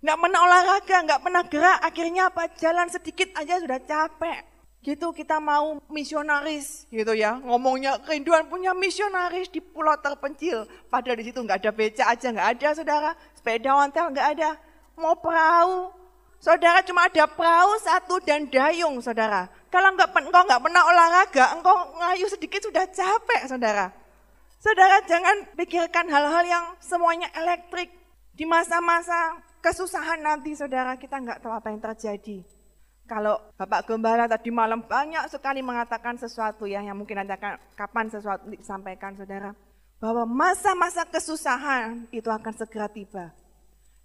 [0.02, 2.42] Nggak pernah olahraga, nggak pernah gerak, akhirnya apa?
[2.58, 4.57] Jalan sedikit aja sudah capek.
[4.86, 7.36] Gitu kita mau misionaris gitu ya.
[7.42, 10.70] Ngomongnya kerinduan punya misionaris di pulau terpencil.
[10.88, 13.12] Padahal di situ nggak ada beca aja, nggak ada saudara.
[13.36, 14.50] Sepeda ontel nggak ada.
[14.98, 15.94] Mau perahu,
[16.38, 19.50] Saudara cuma ada perahu satu dan dayung, saudara.
[19.74, 23.90] Kalau enggak, engkau nggak pernah olahraga, engkau ngayu sedikit sudah capek, saudara.
[24.62, 27.90] Saudara jangan pikirkan hal-hal yang semuanya elektrik.
[28.38, 32.46] Di masa-masa kesusahan nanti saudara kita nggak tahu apa yang terjadi.
[33.08, 37.40] Kalau Bapak Gembala tadi malam banyak sekali mengatakan sesuatu ya, yang mungkin ada
[37.80, 39.56] kapan sesuatu disampaikan saudara.
[40.04, 43.32] Bahwa masa-masa kesusahan itu akan segera tiba.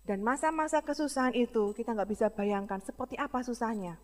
[0.06, 3.98] Dan masa-masa kesusahan itu kita nggak bisa bayangkan seperti apa susahnya.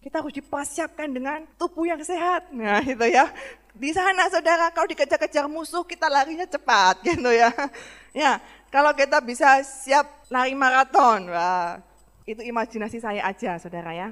[0.00, 2.48] Kita harus dipersiapkan dengan tubuh yang sehat.
[2.56, 3.28] Nah itu ya.
[3.76, 7.52] Di sana saudara, kalau dikejar-kejar musuh kita larinya cepat gitu ya.
[8.16, 8.40] Ya,
[8.72, 11.78] kalau kita bisa siap lari maraton, wah,
[12.24, 14.08] itu imajinasi saya aja saudara ya.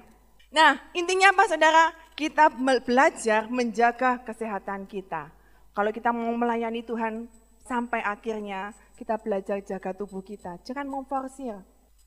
[0.48, 1.92] Nah, intinya apa saudara?
[2.16, 2.48] Kita
[2.82, 5.28] belajar menjaga kesehatan kita.
[5.76, 7.28] Kalau kita mau melayani Tuhan
[7.62, 10.58] sampai akhirnya, kita belajar jaga tubuh kita.
[10.64, 11.54] Jangan memforsir.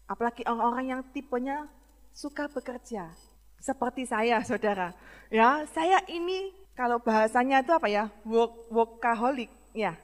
[0.10, 1.70] Apalagi orang-orang yang tipenya
[2.12, 3.14] suka bekerja.
[3.62, 4.92] Seperti saya, saudara.
[5.30, 8.10] Ya, saya ini kalau bahasanya itu apa ya?
[8.28, 9.54] Work, workaholic.
[9.72, 9.96] Ya,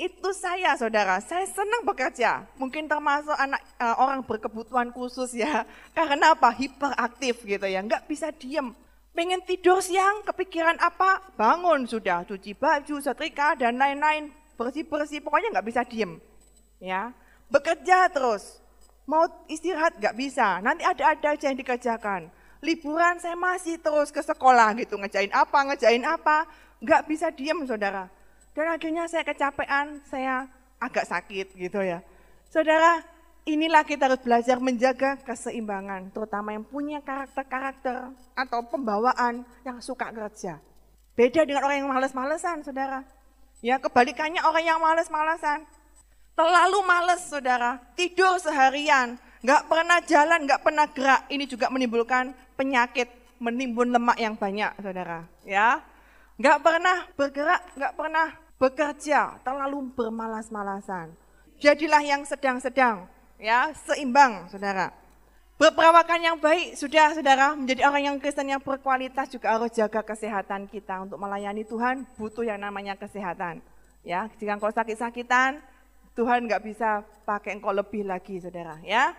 [0.00, 2.48] itu saya saudara, saya senang bekerja.
[2.56, 5.68] Mungkin termasuk anak uh, orang berkebutuhan khusus ya.
[5.96, 6.48] Karena apa?
[6.56, 8.72] Hiperaktif gitu ya, nggak bisa diem.
[9.12, 11.20] Pengen tidur siang, kepikiran apa?
[11.36, 14.32] Bangun sudah, cuci baju, setrika dan lain-lain.
[14.56, 16.16] Bersih-bersih, pokoknya nggak bisa diem.
[16.80, 17.12] Ya,
[17.52, 18.56] bekerja terus.
[19.04, 22.32] Mau istirahat nggak bisa, nanti ada-ada aja yang dikerjakan.
[22.64, 26.48] Liburan saya masih terus ke sekolah gitu, ngejain apa, ngejain apa.
[26.80, 28.08] Nggak bisa diem saudara
[28.60, 30.44] dan akhirnya saya kecapean, saya
[30.76, 32.04] agak sakit gitu ya.
[32.52, 33.00] Saudara,
[33.48, 40.60] inilah kita harus belajar menjaga keseimbangan, terutama yang punya karakter-karakter atau pembawaan yang suka kerja.
[41.16, 43.00] Beda dengan orang yang males-malesan, saudara.
[43.64, 45.64] Ya, kebalikannya orang yang males-malesan.
[46.36, 47.80] Terlalu males, saudara.
[47.96, 51.28] Tidur seharian, nggak pernah jalan, nggak pernah gerak.
[51.28, 53.08] Ini juga menimbulkan penyakit,
[53.40, 55.28] menimbun lemak yang banyak, saudara.
[55.44, 55.80] Ya,
[56.40, 58.26] nggak pernah bergerak, nggak pernah
[58.60, 61.16] bekerja, terlalu bermalas-malasan.
[61.56, 63.08] Jadilah yang sedang-sedang,
[63.40, 64.92] ya seimbang, saudara.
[65.56, 70.68] Berperawakan yang baik, sudah saudara, menjadi orang yang Kristen yang berkualitas juga harus jaga kesehatan
[70.68, 71.04] kita.
[71.04, 73.60] Untuk melayani Tuhan butuh yang namanya kesehatan.
[74.00, 75.60] Ya, jika engkau sakit-sakitan,
[76.16, 78.80] Tuhan nggak bisa pakai engkau lebih lagi, saudara.
[78.80, 79.12] Ya,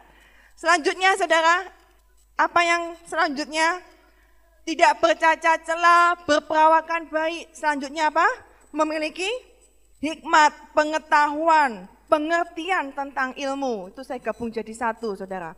[0.57, 1.69] selanjutnya, saudara,
[2.37, 3.81] apa yang selanjutnya?
[4.61, 7.49] tidak bercacat celah, berperawakan baik.
[7.53, 8.27] Selanjutnya apa?
[8.71, 9.27] Memiliki
[9.99, 13.91] hikmat, pengetahuan, pengertian tentang ilmu.
[13.91, 15.55] Itu saya gabung jadi satu, saudara.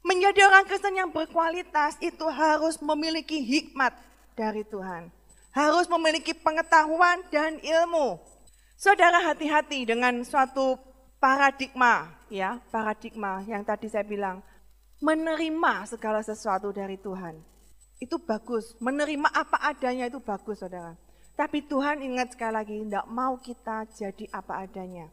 [0.00, 3.92] Menjadi orang Kristen yang berkualitas itu harus memiliki hikmat
[4.38, 5.12] dari Tuhan.
[5.50, 8.16] Harus memiliki pengetahuan dan ilmu.
[8.80, 10.78] Saudara hati-hati dengan suatu
[11.20, 14.40] paradigma, ya, paradigma yang tadi saya bilang
[15.04, 17.50] menerima segala sesuatu dari Tuhan
[18.00, 18.72] itu bagus.
[18.80, 20.96] Menerima apa adanya itu bagus, saudara.
[21.34, 25.08] Tapi Tuhan ingat sekali lagi, tidak mau kita jadi apa adanya.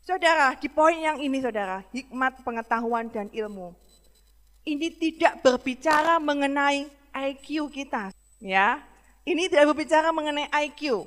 [0.00, 3.76] Saudara, di poin yang ini saudara, hikmat, pengetahuan, dan ilmu.
[4.64, 8.10] Ini tidak berbicara mengenai IQ kita.
[8.40, 8.80] ya.
[9.22, 11.04] Ini tidak berbicara mengenai IQ.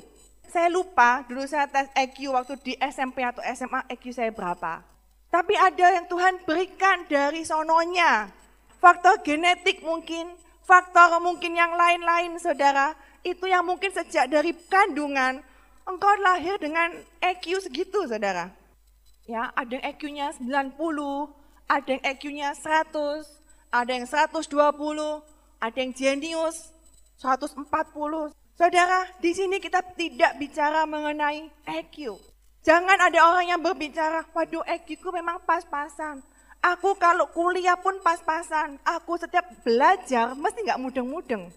[0.48, 4.86] Saya lupa, dulu saya tes IQ waktu di SMP atau SMA, IQ saya berapa.
[5.34, 8.30] Tapi ada yang Tuhan berikan dari sononya.
[8.78, 15.40] Faktor genetik mungkin, faktor mungkin yang lain-lain saudara, itu yang mungkin sejak dari kandungan,
[15.88, 16.92] engkau lahir dengan
[17.24, 18.52] EQ segitu saudara.
[19.24, 21.32] Ya, ada yang EQ-nya 90,
[21.72, 23.24] ada yang EQ-nya 100,
[23.72, 24.44] ada yang 120,
[25.64, 26.76] ada yang jenius
[27.24, 28.36] 140.
[28.60, 32.20] Saudara, di sini kita tidak bicara mengenai EQ.
[32.68, 36.20] Jangan ada orang yang berbicara, waduh EQ ku memang pas-pasan.
[36.64, 38.80] Aku kalau kuliah pun pas-pasan.
[38.88, 41.52] Aku setiap belajar mesti nggak mudeng-mudeng.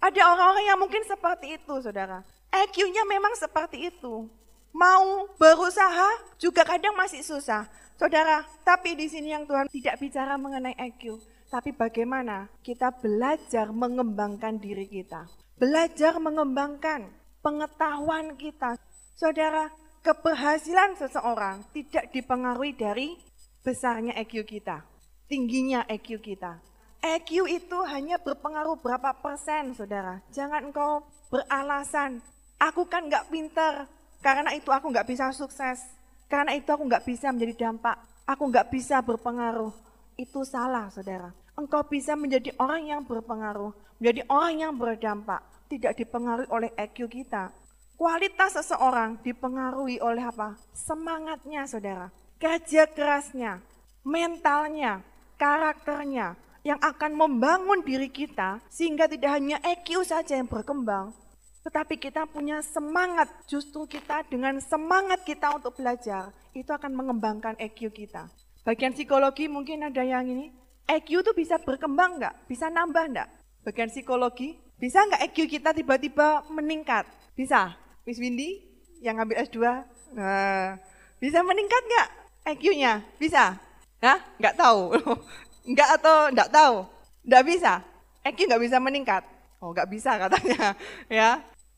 [0.00, 2.24] Ada orang-orang yang mungkin seperti itu, saudara.
[2.50, 4.26] EQ-nya memang seperti itu.
[4.72, 6.08] Mau berusaha
[6.40, 7.68] juga kadang masih susah.
[8.00, 11.20] Saudara, tapi di sini yang Tuhan tidak bicara mengenai EQ.
[11.52, 15.28] Tapi bagaimana kita belajar mengembangkan diri kita.
[15.60, 17.12] Belajar mengembangkan
[17.44, 18.80] pengetahuan kita.
[19.18, 19.68] Saudara,
[20.00, 23.20] keberhasilan seseorang tidak dipengaruhi dari
[23.60, 24.80] besarnya EQ kita,
[25.28, 26.69] tingginya EQ kita.
[27.00, 30.20] EQ itu hanya berpengaruh berapa persen, saudara.
[30.30, 32.20] Jangan engkau beralasan,
[32.60, 33.88] aku kan nggak pinter,
[34.20, 35.80] karena itu aku nggak bisa sukses,
[36.28, 37.96] karena itu aku nggak bisa menjadi dampak,
[38.28, 39.72] aku nggak bisa berpengaruh.
[40.20, 41.32] Itu salah, saudara.
[41.56, 45.40] Engkau bisa menjadi orang yang berpengaruh, menjadi orang yang berdampak,
[45.72, 47.48] tidak dipengaruhi oleh EQ kita.
[47.96, 50.56] Kualitas seseorang dipengaruhi oleh apa?
[50.72, 53.60] Semangatnya, saudara kerja kerasnya,
[54.00, 55.04] mentalnya,
[55.36, 61.12] karakternya yang akan membangun diri kita sehingga tidak hanya EQ saja yang berkembang,
[61.60, 67.92] Tetapi kita punya semangat, justru kita dengan semangat kita untuk belajar, itu akan mengembangkan EQ
[67.92, 68.32] kita.
[68.64, 70.56] Bagian psikologi mungkin ada yang ini,
[70.88, 72.48] EQ itu bisa berkembang nggak?
[72.48, 73.28] Bisa nambah nggak?
[73.68, 77.04] Bagian psikologi, bisa nggak EQ kita tiba-tiba meningkat?
[77.36, 77.76] Bisa.
[78.08, 78.64] Miss Windy
[79.04, 79.60] yang ngambil S2,
[80.16, 80.80] nah,
[81.20, 82.08] bisa meningkat nggak
[82.56, 83.04] EQ-nya?
[83.20, 83.60] Bisa?
[84.00, 84.18] Hah?
[84.40, 84.96] Nggak tahu.
[85.64, 86.76] nggak atau nggak tahu?
[87.26, 87.72] Nggak bisa.
[88.24, 89.22] EQ nggak bisa meningkat.
[89.60, 90.72] Oh, nggak bisa katanya,
[91.20, 91.30] ya.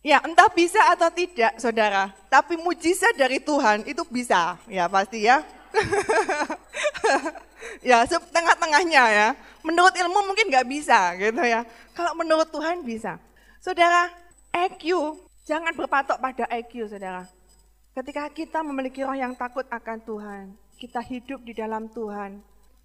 [0.02, 2.10] Ya, entah bisa atau tidak, saudara.
[2.26, 5.46] Tapi mujizat dari Tuhan itu bisa, ya pasti ya.
[7.86, 9.28] ya, tengah-tengahnya ya.
[9.62, 11.62] Menurut ilmu mungkin nggak bisa, gitu ya.
[11.94, 13.22] Kalau menurut Tuhan bisa.
[13.62, 14.10] Saudara,
[14.50, 15.14] EQ,
[15.46, 17.30] jangan berpatok pada EQ, saudara.
[17.94, 20.44] Ketika kita memiliki roh yang takut akan Tuhan,
[20.82, 22.42] kita hidup di dalam Tuhan,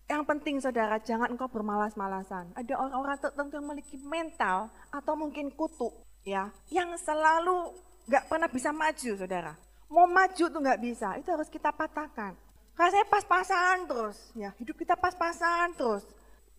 [0.07, 2.55] yang penting saudara, jangan engkau bermalas-malasan.
[2.55, 5.91] Ada orang-orang tertentu yang memiliki mental atau mungkin kutuk
[6.23, 7.75] ya yang selalu
[8.07, 9.53] nggak pernah bisa maju saudara.
[9.91, 12.35] Mau maju tuh nggak bisa, itu harus kita patahkan.
[12.75, 16.03] Karena saya pas-pasan terus, ya hidup kita pas-pasan terus.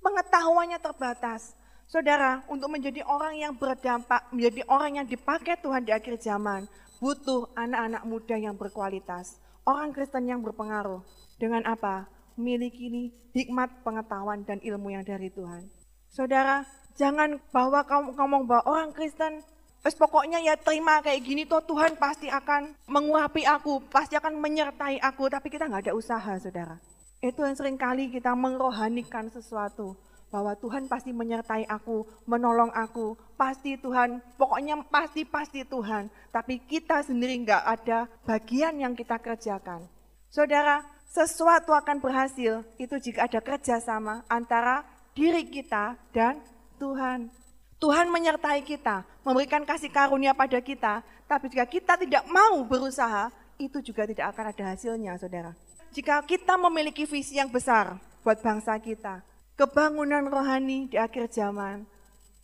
[0.00, 1.56] Pengetahuannya terbatas.
[1.88, 6.68] Saudara, untuk menjadi orang yang berdampak, menjadi orang yang dipakai Tuhan di akhir zaman,
[7.00, 9.40] butuh anak-anak muda yang berkualitas.
[9.64, 11.00] Orang Kristen yang berpengaruh.
[11.40, 12.17] Dengan apa?
[12.38, 15.66] Memiliki hikmat, pengetahuan, dan ilmu yang dari Tuhan.
[16.07, 16.62] Saudara,
[16.94, 19.42] jangan bawa kamu ngomong bahwa orang Kristen
[19.87, 24.98] Wes pokoknya ya terima kayak gini tuh Tuhan pasti akan mengurapi aku, pasti akan menyertai
[24.98, 26.83] aku, tapi kita nggak ada usaha saudara.
[27.22, 29.94] Itu yang sering kali kita mengrohanikan sesuatu.
[30.29, 36.12] Bahwa Tuhan pasti menyertai aku, menolong aku, pasti Tuhan, pokoknya pasti-pasti Tuhan.
[36.29, 39.88] Tapi kita sendiri nggak ada bagian yang kita kerjakan.
[40.29, 44.85] Saudara, sesuatu akan berhasil itu jika ada kerjasama antara
[45.16, 46.38] diri kita dan
[46.79, 47.33] Tuhan.
[47.79, 53.79] Tuhan menyertai kita, memberikan kasih karunia pada kita, tapi jika kita tidak mau berusaha, itu
[53.83, 55.55] juga tidak akan ada hasilnya, saudara.
[55.94, 59.23] Jika kita memiliki visi yang besar buat bangsa kita,
[59.55, 61.87] kebangunan rohani di akhir zaman,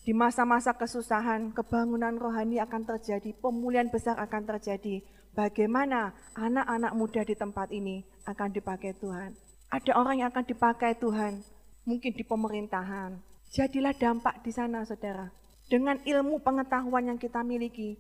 [0.05, 5.03] di masa-masa kesusahan, kebangunan rohani akan terjadi, pemulihan besar akan terjadi.
[5.35, 9.35] Bagaimana anak-anak muda di tempat ini akan dipakai Tuhan?
[9.75, 11.43] Ada orang yang akan dipakai Tuhan,
[11.83, 13.19] mungkin di pemerintahan,
[13.55, 15.31] Jadilah dampak di sana, saudara.
[15.71, 17.95] Dengan ilmu pengetahuan yang kita miliki,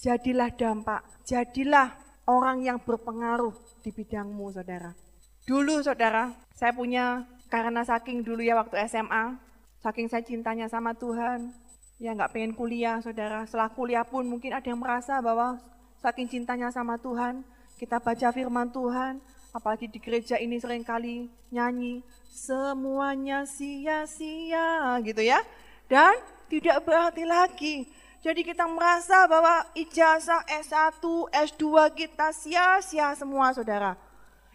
[0.00, 1.92] jadilah dampak, jadilah
[2.24, 3.52] orang yang berpengaruh
[3.84, 4.96] di bidangmu, saudara.
[5.44, 9.36] Dulu, saudara, saya punya, karena saking dulu ya waktu SMA,
[9.84, 11.52] saking saya cintanya sama Tuhan,
[12.00, 13.44] ya nggak pengen kuliah, saudara.
[13.44, 15.60] Setelah kuliah pun mungkin ada yang merasa bahwa
[16.04, 17.40] saking cintanya sama Tuhan,
[17.80, 19.24] kita baca firman Tuhan,
[19.56, 25.40] apalagi di gereja ini sering kali nyanyi, semuanya sia-sia gitu ya.
[25.88, 26.12] Dan
[26.52, 27.88] tidak berarti lagi.
[28.20, 31.00] Jadi kita merasa bahwa ijazah S1,
[31.32, 31.64] S2
[31.96, 33.96] kita sia-sia semua saudara.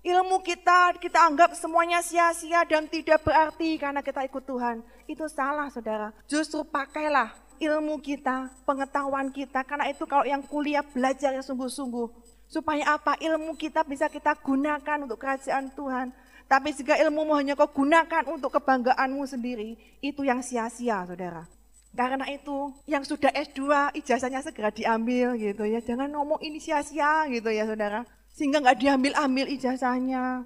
[0.05, 4.85] Ilmu kita, kita anggap semuanya sia-sia dan tidak berarti karena kita ikut Tuhan.
[5.05, 6.13] Itu salah saudara.
[6.25, 9.62] Justru pakailah ilmu kita, pengetahuan kita.
[9.67, 12.08] Karena itu kalau yang kuliah belajar yang sungguh-sungguh.
[12.50, 13.13] Supaya apa?
[13.22, 16.10] Ilmu kita bisa kita gunakan untuk kerajaan Tuhan.
[16.50, 21.45] Tapi jika ilmu hanya kau gunakan untuk kebanggaanmu sendiri, itu yang sia-sia saudara.
[21.93, 25.78] Karena itu yang sudah S2 ijazahnya segera diambil gitu ya.
[25.78, 28.02] Jangan ngomong ini sia-sia gitu ya saudara.
[28.34, 30.45] Sehingga nggak diambil-ambil ijazahnya.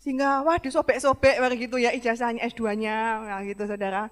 [0.00, 2.96] Sehingga wah disobek-sobek gitu ya ijazahnya S2-nya
[3.28, 4.08] nah, gitu saudara.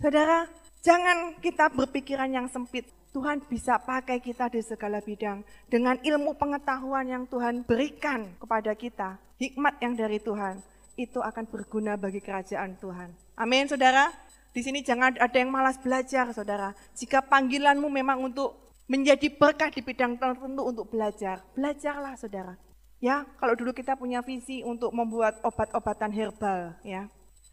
[0.00, 0.48] Saudara,
[0.84, 2.88] jangan kita berpikiran yang sempit.
[3.10, 9.18] Tuhan bisa pakai kita di segala bidang dengan ilmu pengetahuan yang Tuhan berikan kepada kita,
[9.42, 10.62] hikmat yang dari Tuhan
[10.94, 13.10] itu akan berguna bagi kerajaan Tuhan.
[13.34, 14.14] Amin, saudara.
[14.50, 16.74] Di sini jangan ada yang malas belajar, saudara.
[16.94, 22.54] Jika panggilanmu memang untuk menjadi berkah di bidang tertentu untuk belajar, belajarlah, saudara.
[23.00, 27.08] Ya, kalau dulu kita punya visi untuk membuat obat-obatan herbal, ya.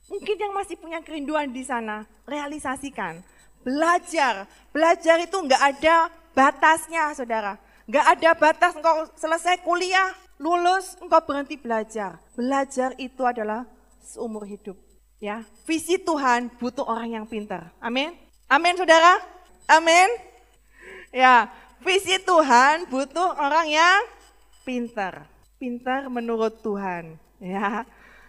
[0.07, 3.19] Mungkin yang masih punya kerinduan di sana, realisasikan.
[3.61, 7.59] Belajar, belajar itu enggak ada batasnya, saudara.
[7.83, 12.19] Enggak ada batas engkau selesai kuliah, lulus, engkau berhenti belajar.
[12.39, 13.67] Belajar itu adalah
[13.99, 14.79] seumur hidup.
[15.19, 17.73] Ya, visi Tuhan butuh orang yang pintar.
[17.83, 18.15] Amin.
[18.47, 19.19] Amin, saudara.
[19.67, 20.07] Amin.
[21.11, 21.51] Ya,
[21.83, 23.99] visi Tuhan butuh orang yang
[24.63, 25.27] pintar.
[25.57, 27.19] Pintar menurut Tuhan.
[27.41, 27.83] Ya,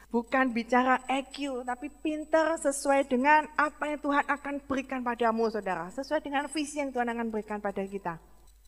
[0.09, 5.93] bukan bicara EQ, tapi pintar sesuai dengan apa yang Tuhan akan berikan padamu, saudara.
[5.93, 8.17] Sesuai dengan visi yang Tuhan akan berikan pada kita.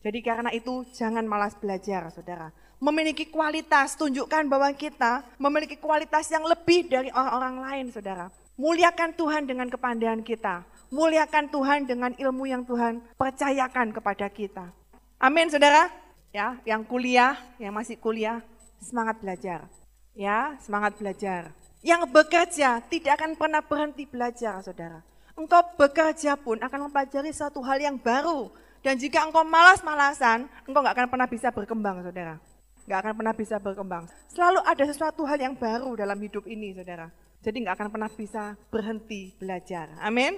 [0.01, 2.49] Jadi karena itu jangan malas belajar, saudara.
[2.81, 8.33] Memiliki kualitas, tunjukkan bahwa kita memiliki kualitas yang lebih dari orang-orang lain, saudara.
[8.57, 10.65] Muliakan Tuhan dengan kepandaian kita.
[10.89, 14.73] Muliakan Tuhan dengan ilmu yang Tuhan percayakan kepada kita.
[15.21, 15.93] Amin, saudara.
[16.33, 18.41] Ya, yang kuliah, yang masih kuliah,
[18.81, 19.80] semangat belajar.
[20.11, 21.55] Ya, semangat belajar.
[21.81, 25.01] Yang bekerja tidak akan pernah berhenti belajar, saudara.
[25.33, 28.51] Engkau bekerja pun akan mempelajari satu hal yang baru.
[28.83, 32.35] Dan jika engkau malas-malasan, engkau nggak akan pernah bisa berkembang, saudara.
[32.85, 34.03] Nggak akan pernah bisa berkembang.
[34.29, 37.09] Selalu ada sesuatu hal yang baru dalam hidup ini, saudara.
[37.41, 39.89] Jadi nggak akan pernah bisa berhenti belajar.
[40.03, 40.37] Amin.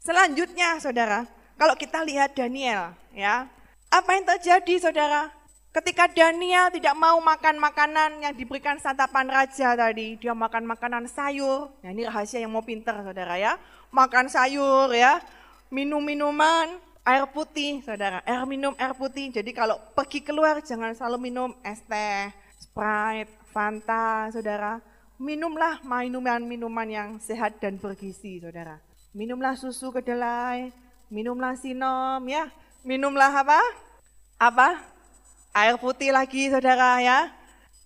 [0.00, 1.28] Selanjutnya, saudara,
[1.60, 3.46] kalau kita lihat Daniel, ya,
[3.92, 5.28] apa yang terjadi saudara?
[5.70, 11.70] Ketika Daniel tidak mau makan makanan yang diberikan santapan raja tadi, dia makan makanan sayur.
[11.86, 13.54] Nah ini rahasia yang mau pinter saudara ya.
[13.94, 15.22] Makan sayur ya,
[15.70, 16.74] minum minuman,
[17.06, 19.30] air putih saudara, air minum air putih.
[19.30, 24.82] Jadi kalau pergi keluar jangan selalu minum es teh, Sprite, Fanta saudara.
[25.22, 28.82] Minumlah minuman-minuman yang sehat dan bergizi saudara.
[29.14, 30.74] Minumlah susu kedelai,
[31.14, 32.50] minumlah sinom ya,
[32.82, 33.62] minumlah apa?
[34.34, 34.98] Apa?
[35.50, 37.30] Air putih lagi saudara ya.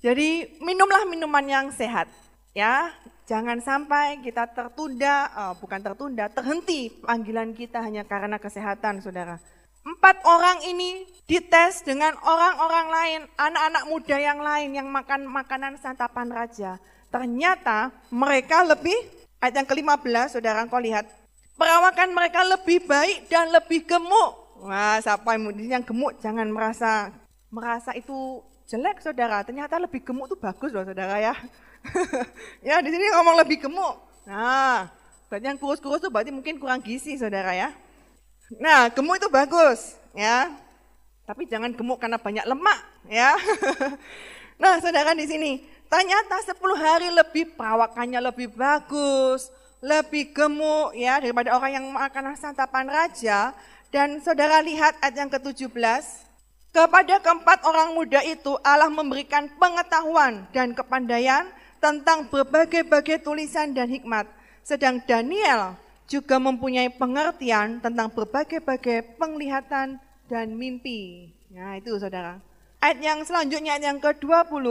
[0.05, 2.09] Jadi minumlah minuman yang sehat
[2.53, 2.93] ya.
[3.25, 9.41] Jangan sampai kita tertunda, oh, bukan tertunda, terhenti panggilan kita hanya karena kesehatan saudara.
[9.81, 16.29] Empat orang ini dites dengan orang-orang lain, anak-anak muda yang lain yang makan makanan santapan
[16.29, 16.77] raja.
[17.09, 18.97] Ternyata mereka lebih,
[19.41, 21.09] ayat yang ke-15 saudara kau lihat,
[21.57, 27.13] perawakan mereka lebih baik dan lebih gemuk Wah, siapa yang gemuk jangan merasa
[27.55, 29.47] merasa itu jelek saudara.
[29.47, 31.35] Ternyata lebih gemuk itu bagus loh saudara ya.
[32.69, 33.95] ya di sini ngomong lebih gemuk.
[34.27, 34.91] Nah,
[35.31, 37.71] berarti yang kurus-kurus itu berarti mungkin kurang gizi saudara ya.
[38.59, 40.51] Nah, gemuk itu bagus ya.
[41.25, 43.39] Tapi jangan gemuk karena banyak lemak ya.
[44.63, 45.53] nah, saudara di sini
[45.87, 49.47] ternyata 10 hari lebih perawakannya lebih bagus,
[49.79, 53.55] lebih gemuk ya daripada orang yang makan santapan raja
[53.95, 56.24] dan saudara lihat ayat yang ke-17,
[56.75, 61.47] kepada keempat orang muda itu Allah memberikan pengetahuan dan kepandaian
[61.79, 64.27] tentang berbagai-bagai tulisan dan hikmat.
[64.67, 65.79] Sedang Daniel
[66.11, 71.31] juga mempunyai pengertian tentang berbagai-bagai penglihatan dan mimpi.
[71.55, 72.43] Nah itu saudara.
[72.83, 74.67] Ayat yang selanjutnya ayat yang ke-20.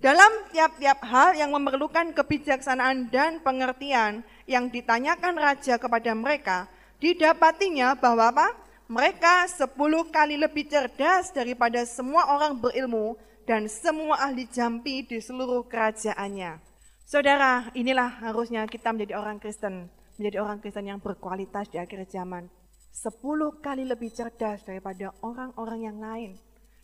[0.00, 8.32] Dalam tiap-tiap hal yang memerlukan kebijaksanaan dan pengertian yang ditanyakan raja kepada mereka, Didapatinya bahwa
[8.32, 8.48] apa?
[8.86, 15.66] Mereka sepuluh kali lebih cerdas daripada semua orang berilmu dan semua ahli jampi di seluruh
[15.66, 16.62] kerajaannya.
[17.02, 19.90] Saudara, inilah harusnya kita menjadi orang Kristen,
[20.22, 22.46] menjadi orang Kristen yang berkualitas di akhir zaman.
[22.94, 26.30] Sepuluh kali lebih cerdas daripada orang-orang yang lain,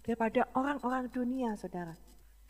[0.02, 1.94] daripada orang-orang dunia, saudara.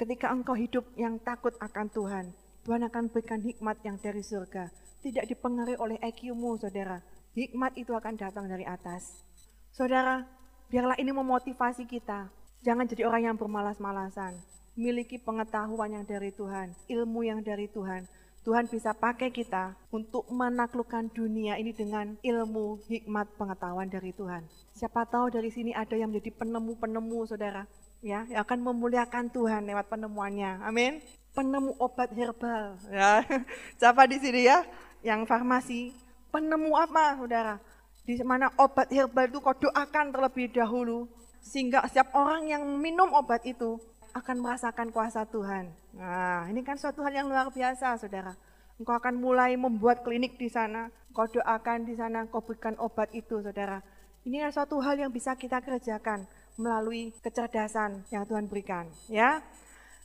[0.01, 2.25] Ketika engkau hidup yang takut akan Tuhan,
[2.65, 4.73] Tuhan akan berikan hikmat yang dari surga,
[5.05, 9.25] tidak dipengaruhi oleh IQ-mu, saudara, Hikmat itu akan datang dari atas.
[9.73, 10.29] Saudara,
[10.69, 12.29] biarlah ini memotivasi kita.
[12.61, 14.37] Jangan jadi orang yang bermalas-malasan.
[14.77, 18.05] Miliki pengetahuan yang dari Tuhan, ilmu yang dari Tuhan.
[18.45, 24.45] Tuhan bisa pakai kita untuk menaklukkan dunia ini dengan ilmu, hikmat, pengetahuan dari Tuhan.
[24.77, 27.65] Siapa tahu dari sini ada yang menjadi penemu-penemu, saudara,
[28.05, 30.69] ya, yang akan memuliakan Tuhan lewat penemuannya.
[30.69, 31.01] Amin.
[31.33, 33.25] Penemu obat herbal, ya.
[33.81, 34.69] Siapa di sini ya,
[35.01, 35.97] yang farmasi,
[36.29, 37.72] penemu apa saudara?
[38.03, 41.07] Di mana obat herbal itu kau doakan terlebih dahulu.
[41.43, 43.79] Sehingga setiap orang yang minum obat itu
[44.13, 45.73] akan merasakan kuasa Tuhan.
[45.97, 48.37] Nah ini kan suatu hal yang luar biasa saudara.
[48.77, 50.91] Engkau akan mulai membuat klinik di sana.
[51.13, 53.85] Kau doakan di sana, kau berikan obat itu saudara.
[54.23, 56.25] Ini adalah suatu hal yang bisa kita kerjakan
[56.57, 58.87] melalui kecerdasan yang Tuhan berikan.
[59.11, 59.43] Ya.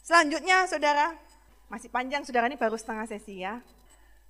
[0.01, 1.15] Selanjutnya saudara,
[1.67, 3.59] masih panjang saudara ini baru setengah sesi ya.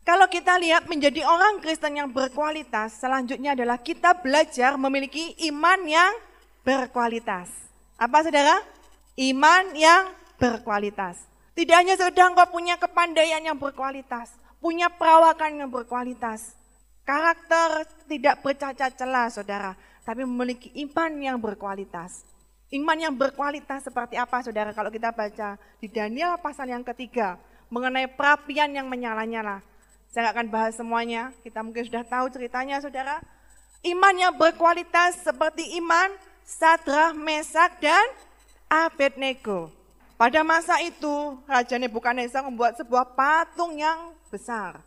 [0.07, 6.15] Kalau kita lihat menjadi orang Kristen yang berkualitas, selanjutnya adalah kita belajar memiliki iman yang
[6.63, 7.51] berkualitas.
[7.99, 8.63] Apa saudara?
[9.19, 10.07] Iman yang
[10.39, 11.19] berkualitas.
[11.59, 14.31] Tidak hanya sedang kau punya kepandaian yang berkualitas,
[14.63, 16.55] punya perawakan yang berkualitas,
[17.03, 19.75] karakter tidak bercacat celah saudara,
[20.07, 22.23] tapi memiliki iman yang berkualitas.
[22.71, 27.35] Iman yang berkualitas seperti apa saudara kalau kita baca di Daniel pasal yang ketiga
[27.67, 29.59] mengenai perapian yang menyala-nyala.
[30.11, 33.19] Saya nggak akan bahas semuanya, kita mungkin sudah tahu ceritanya saudara.
[33.85, 36.09] Iman yang berkualitas seperti iman
[36.47, 38.07] Sadrah, Mesak, dan
[38.71, 39.67] Abednego.
[40.15, 44.79] Pada masa itu, Raja Nebukadnezar membuat sebuah patung yang besar.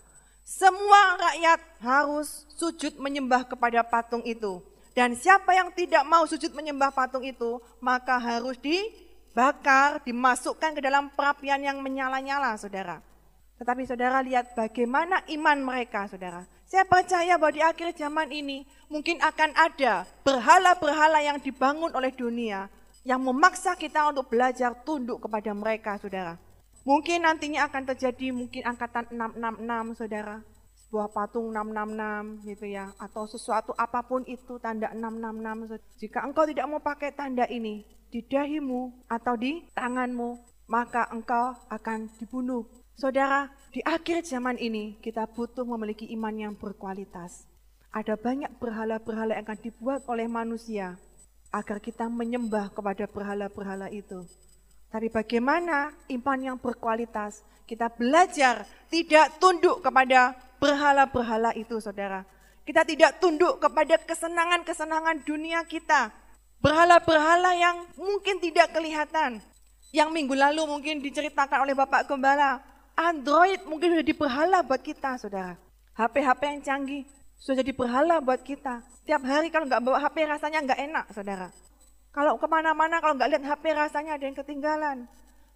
[0.42, 4.64] Semua rakyat harus sujud menyembah kepada patung itu.
[4.96, 11.12] Dan siapa yang tidak mau sujud menyembah patung itu, maka harus dibakar, dimasukkan ke dalam
[11.14, 12.98] perapian yang menyala-nyala, saudara.
[13.60, 16.48] Tetapi saudara lihat bagaimana iman mereka saudara.
[16.64, 22.72] Saya percaya bahwa di akhir zaman ini mungkin akan ada berhala-berhala yang dibangun oleh dunia
[23.04, 26.36] yang memaksa kita untuk belajar tunduk kepada mereka, saudara.
[26.84, 30.40] Mungkin nantinya akan terjadi mungkin angkatan 666, saudara.
[30.88, 32.92] Sebuah patung 666 gitu ya.
[32.96, 36.00] Atau sesuatu apa pun itu tanda 666.
[36.00, 42.08] Jika engkau tidak mau pakai tanda ini di dahimu atau di tanganmu, maka engkau akan
[42.16, 42.79] dibunuh.
[43.00, 47.48] Saudara, di akhir zaman ini kita butuh memiliki iman yang berkualitas.
[47.96, 51.00] Ada banyak berhala-berhala yang akan dibuat oleh manusia
[51.48, 54.28] agar kita menyembah kepada berhala-berhala itu.
[54.92, 57.40] Tapi bagaimana iman yang berkualitas?
[57.64, 62.28] Kita belajar tidak tunduk kepada berhala-berhala itu, saudara.
[62.68, 66.12] Kita tidak tunduk kepada kesenangan-kesenangan dunia kita.
[66.60, 69.40] Berhala-berhala yang mungkin tidak kelihatan,
[69.88, 72.69] yang minggu lalu mungkin diceritakan oleh Bapak Gembala.
[73.00, 75.56] Android mungkin sudah diberhala buat kita, saudara.
[75.96, 77.02] HP-HP yang canggih
[77.40, 78.84] sudah jadi berhala buat kita.
[79.08, 81.48] Tiap hari kalau nggak bawa HP rasanya nggak enak, saudara.
[82.12, 85.08] Kalau ke mana-mana kalau nggak lihat HP rasanya ada yang ketinggalan.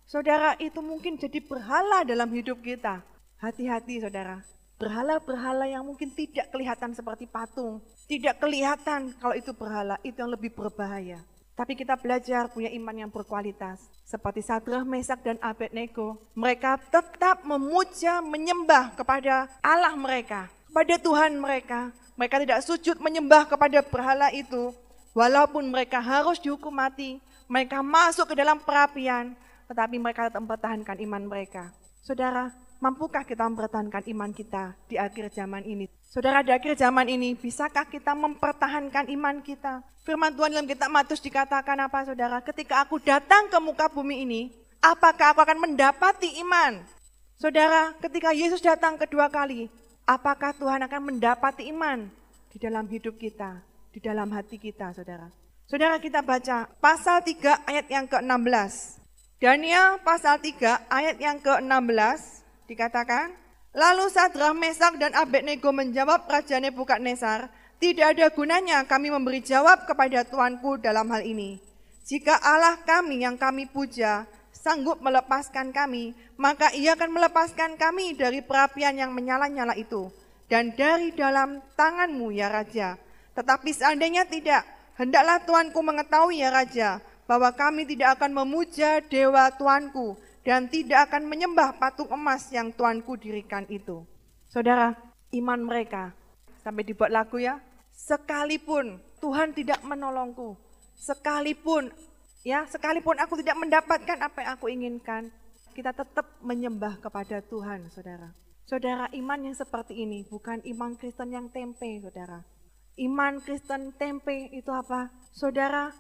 [0.09, 3.05] Saudara, itu mungkin jadi berhala dalam hidup kita.
[3.41, 4.41] Hati-hati, saudara.
[4.81, 7.85] Berhala-berhala yang mungkin tidak kelihatan seperti patung.
[8.09, 11.21] Tidak kelihatan kalau itu berhala, itu yang lebih berbahaya.
[11.55, 13.79] Tapi kita belajar punya iman yang berkualitas.
[14.03, 16.19] Seperti Sadrah, Mesak, dan Abednego.
[16.35, 20.51] Mereka tetap memuja, menyembah kepada Allah mereka.
[20.67, 21.95] Kepada Tuhan mereka.
[22.19, 24.75] Mereka tidak sujud menyembah kepada berhala itu.
[25.15, 27.23] Walaupun mereka harus dihukum mati.
[27.47, 29.39] Mereka masuk ke dalam perapian.
[29.71, 31.71] Tetapi mereka tetap mempertahankan iman mereka.
[32.03, 32.51] Saudara,
[32.85, 35.89] mampukah kita mempertahankan iman kita di akhir zaman ini?
[36.05, 39.81] Saudara, di akhir zaman ini, bisakah kita mempertahankan iman kita?
[40.05, 42.45] Firman Tuhan dalam kitab Matius dikatakan apa saudara?
[42.45, 44.53] Ketika aku datang ke muka bumi ini,
[44.85, 46.85] apakah aku akan mendapati iman?
[47.41, 49.73] Saudara, ketika Yesus datang kedua kali,
[50.05, 52.13] apakah Tuhan akan mendapati iman
[52.53, 53.65] di dalam hidup kita,
[53.97, 55.33] di dalam hati kita, saudara?
[55.65, 59.01] Saudara kita baca pasal 3 ayat yang ke-16.
[59.41, 63.33] Daniel pasal 3 ayat yang ke-16 dikatakan,
[63.75, 67.51] Lalu Sadrah, Mesak, dan Abednego menjawab Raja Nebukadnezar,
[67.83, 71.59] tidak ada gunanya kami memberi jawab kepada Tuanku dalam hal ini.
[72.07, 78.47] Jika Allah kami yang kami puja sanggup melepaskan kami, maka ia akan melepaskan kami dari
[78.47, 80.07] perapian yang menyala-nyala itu
[80.47, 82.95] dan dari dalam tanganmu ya Raja.
[83.35, 84.63] Tetapi seandainya tidak,
[84.95, 91.25] hendaklah Tuanku mengetahui ya Raja, bahwa kami tidak akan memuja dewa Tuanku dan tidak akan
[91.25, 94.05] menyembah patung emas yang tuanku dirikan itu.
[94.53, 94.93] Saudara,
[95.33, 96.13] iman mereka
[96.61, 97.59] sampai dibuat lagu ya,
[97.97, 100.55] sekalipun Tuhan tidak menolongku,
[101.01, 101.89] sekalipun
[102.45, 105.33] ya, sekalipun aku tidak mendapatkan apa yang aku inginkan,
[105.73, 108.31] kita tetap menyembah kepada Tuhan, Saudara.
[108.69, 112.45] Saudara, iman yang seperti ini bukan iman Kristen yang tempe, Saudara.
[113.01, 115.11] Iman Kristen tempe itu apa?
[115.35, 115.91] Saudara,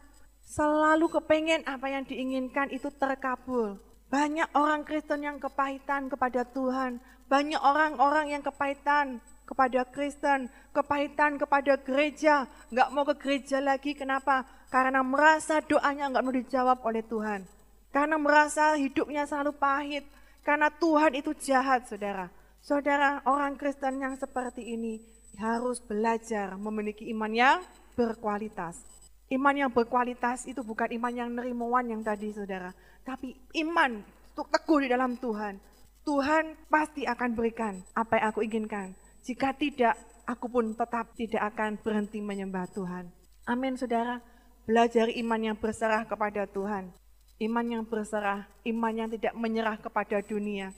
[0.45, 3.80] selalu kepengen apa yang diinginkan itu terkabul
[4.15, 7.03] banyak orang Kristen yang kepahitan kepada Tuhan.
[7.27, 13.91] Banyak orang-orang yang kepahitan kepada Kristen, kepahitan kepada gereja, nggak mau ke gereja lagi.
[13.99, 14.47] Kenapa?
[14.71, 17.43] Karena merasa doanya nggak mau dijawab oleh Tuhan.
[17.91, 20.07] Karena merasa hidupnya selalu pahit.
[20.47, 22.31] Karena Tuhan itu jahat, saudara.
[22.62, 25.03] Saudara, orang Kristen yang seperti ini
[25.43, 27.59] harus belajar memiliki iman yang
[27.99, 28.93] berkualitas.
[29.33, 34.01] Iman yang berkualitas itu bukan iman yang nerimuan yang tadi, saudara tapi iman
[34.35, 35.61] untuk teguh di dalam Tuhan.
[36.05, 38.93] Tuhan pasti akan berikan apa yang aku inginkan.
[39.25, 39.97] Jika tidak,
[40.29, 43.09] aku pun tetap tidak akan berhenti menyembah Tuhan.
[43.49, 44.20] Amin saudara.
[44.64, 46.93] Belajar iman yang berserah kepada Tuhan.
[47.41, 50.72] Iman yang berserah, iman yang tidak menyerah kepada dunia.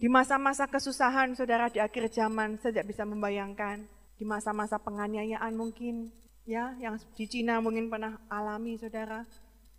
[0.00, 3.84] Di masa-masa kesusahan saudara di akhir zaman saya tidak bisa membayangkan.
[4.16, 6.12] Di masa-masa penganiayaan mungkin
[6.48, 9.28] ya yang di Cina mungkin pernah alami saudara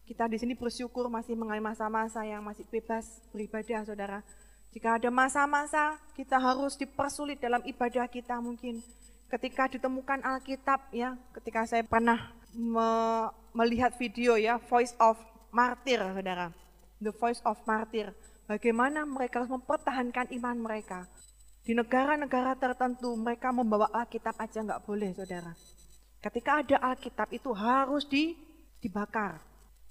[0.10, 4.26] kita di sini bersyukur masih mengalami masa-masa yang masih bebas beribadah, saudara.
[4.74, 8.82] Jika ada masa-masa kita harus dipersulit dalam ibadah kita mungkin.
[9.30, 12.90] Ketika ditemukan Alkitab ya, ketika saya pernah me
[13.54, 15.22] melihat video ya, Voice of
[15.54, 16.50] Martyr, saudara.
[16.98, 18.10] The Voice of Martyr.
[18.50, 21.06] Bagaimana mereka harus mempertahankan iman mereka.
[21.62, 25.54] Di negara-negara tertentu mereka membawa Alkitab aja nggak boleh, saudara.
[26.20, 28.36] Ketika ada Alkitab itu harus di,
[28.84, 29.40] dibakar.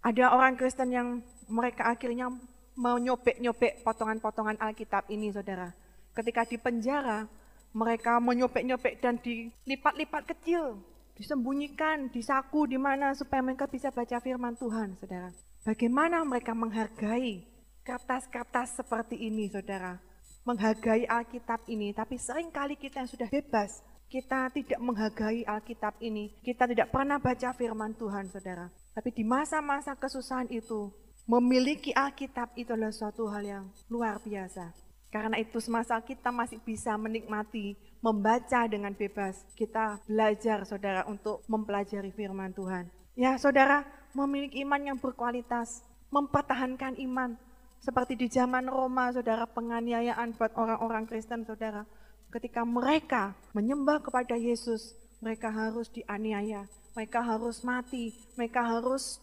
[0.05, 2.29] Ada orang Kristen yang mereka akhirnya
[2.77, 5.73] mau nyobek-nyobek potongan-potongan Alkitab ini, saudara.
[6.13, 7.25] Ketika di penjara,
[7.73, 10.85] mereka menyobek-nyobek dan dilipat-lipat kecil,
[11.17, 15.33] disembunyikan, disaku di mana supaya mereka bisa baca firman Tuhan, saudara.
[15.65, 17.43] Bagaimana mereka menghargai
[17.83, 19.97] kertas-kertas seperti ini, saudara.
[20.45, 26.33] Menghargai Alkitab ini, tapi sering kali kita yang sudah bebas, kita tidak menghargai Alkitab ini,
[26.41, 28.73] kita tidak pernah baca firman Tuhan, saudara.
[28.97, 30.89] Tapi di masa-masa kesusahan itu,
[31.29, 34.73] memiliki Alkitab itu adalah suatu hal yang luar biasa.
[35.13, 42.13] Karena itu semasa kita masih bisa menikmati, membaca dengan bebas, kita belajar saudara untuk mempelajari
[42.13, 42.89] firman Tuhan.
[43.13, 43.85] Ya saudara,
[44.17, 47.37] memiliki iman yang berkualitas, mempertahankan iman.
[47.81, 51.85] Seperti di zaman Roma, saudara, penganiayaan buat orang-orang Kristen, saudara
[52.29, 59.19] ketika mereka menyembah kepada Yesus, mereka harus dianiaya, mereka harus mati, mereka harus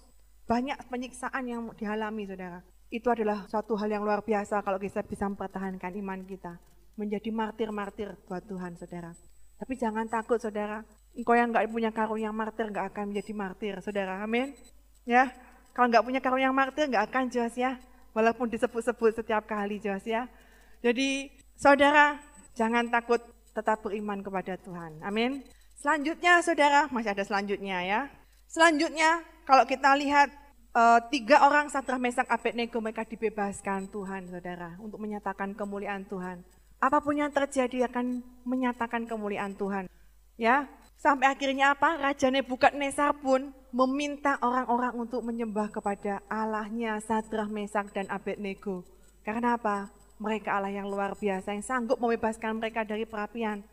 [0.46, 2.62] banyak penyiksaan yang dialami, saudara.
[2.94, 6.54] Itu adalah suatu hal yang luar biasa kalau kita bisa mempertahankan iman kita.
[6.96, 9.12] Menjadi martir-martir buat Tuhan, saudara.
[9.60, 10.86] Tapi jangan takut, saudara.
[11.16, 14.24] Engkau yang nggak punya karunia martir nggak akan menjadi martir, saudara.
[14.24, 14.56] Amin.
[15.04, 15.32] Ya,
[15.76, 17.76] kalau nggak punya karunia martir nggak akan jelas ya.
[18.16, 20.32] Walaupun disebut-sebut setiap kali jelas ya.
[20.80, 21.28] Jadi,
[21.60, 22.16] saudara,
[22.56, 23.20] Jangan takut,
[23.52, 25.00] tetap beriman kepada Tuhan.
[25.04, 25.44] Amin.
[25.76, 28.02] Selanjutnya saudara, masih ada selanjutnya ya.
[28.48, 30.32] Selanjutnya kalau kita lihat
[30.76, 36.44] uh, tiga orang Sadrah Mesak Abednego mereka dibebaskan Tuhan saudara untuk menyatakan kemuliaan Tuhan.
[36.80, 39.88] Apa pun yang terjadi akan menyatakan kemuliaan Tuhan.
[40.36, 40.68] Ya,
[41.00, 41.96] sampai akhirnya apa?
[41.96, 48.84] Raja Nebukadnezar pun meminta orang-orang untuk menyembah kepada Allahnya Sadrah Mesak dan Abednego.
[49.24, 49.88] Karena apa?
[50.16, 53.64] Mereka Allah yang luar biasa yang sanggup membebaskan mereka dari perapian.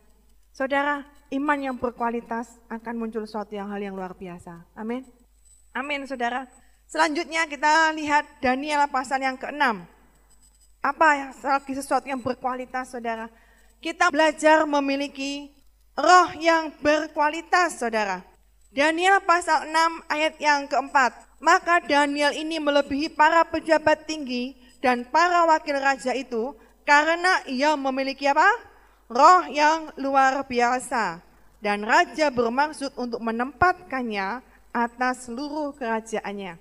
[0.53, 1.01] Saudara,
[1.33, 4.69] iman yang berkualitas akan muncul suatu yang hal yang luar biasa.
[4.77, 5.07] Amin.
[5.73, 6.45] Amin, saudara.
[6.85, 9.81] Selanjutnya kita lihat Daniel pasal yang ke-6.
[10.83, 13.31] Apa lagi sesuatu yang berkualitas, saudara?
[13.81, 15.49] Kita belajar memiliki
[15.97, 18.21] roh yang berkualitas, saudara.
[18.69, 21.13] Daniel pasal 6 ayat yang keempat.
[21.41, 26.51] Maka Daniel ini melebihi para pejabat tinggi dan para wakil raja itu
[26.83, 28.51] karena ia memiliki apa?
[29.07, 31.23] Roh yang luar biasa.
[31.63, 34.43] Dan raja bermaksud untuk menempatkannya
[34.75, 36.59] atas seluruh kerajaannya.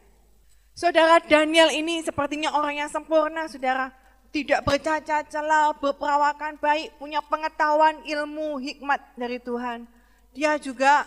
[0.78, 3.90] Saudara Daniel ini sepertinya orang yang sempurna, saudara.
[4.30, 9.84] Tidak bercacat celah, berperawakan baik, punya pengetahuan, ilmu, hikmat dari Tuhan.
[10.32, 11.04] Dia juga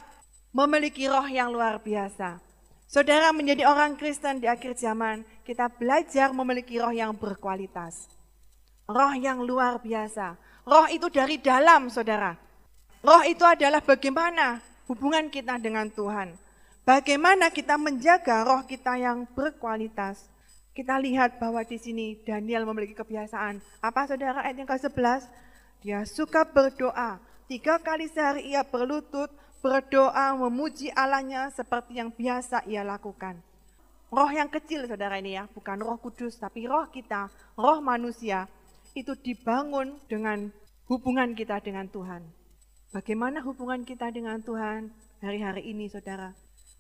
[0.52, 2.45] memiliki roh yang luar biasa.
[2.96, 8.08] Saudara menjadi orang Kristen di akhir zaman, kita belajar memiliki roh yang berkualitas.
[8.88, 10.40] Roh yang luar biasa.
[10.64, 12.40] Roh itu dari dalam, saudara.
[13.04, 16.40] Roh itu adalah bagaimana hubungan kita dengan Tuhan.
[16.88, 20.32] Bagaimana kita menjaga roh kita yang berkualitas.
[20.72, 23.60] Kita lihat bahwa di sini Daniel memiliki kebiasaan.
[23.84, 25.28] Apa saudara ayat yang ke-11?
[25.84, 27.20] Dia suka berdoa.
[27.46, 29.30] Tiga kali sehari ia berlutut
[29.62, 33.38] berdoa memuji Allahnya seperti yang biasa ia lakukan.
[34.10, 38.50] Roh yang kecil saudara ini ya, bukan roh kudus, tapi roh kita, roh manusia,
[38.98, 40.50] itu dibangun dengan
[40.90, 42.26] hubungan kita dengan Tuhan.
[42.90, 44.90] Bagaimana hubungan kita dengan Tuhan
[45.22, 46.34] hari-hari ini saudara?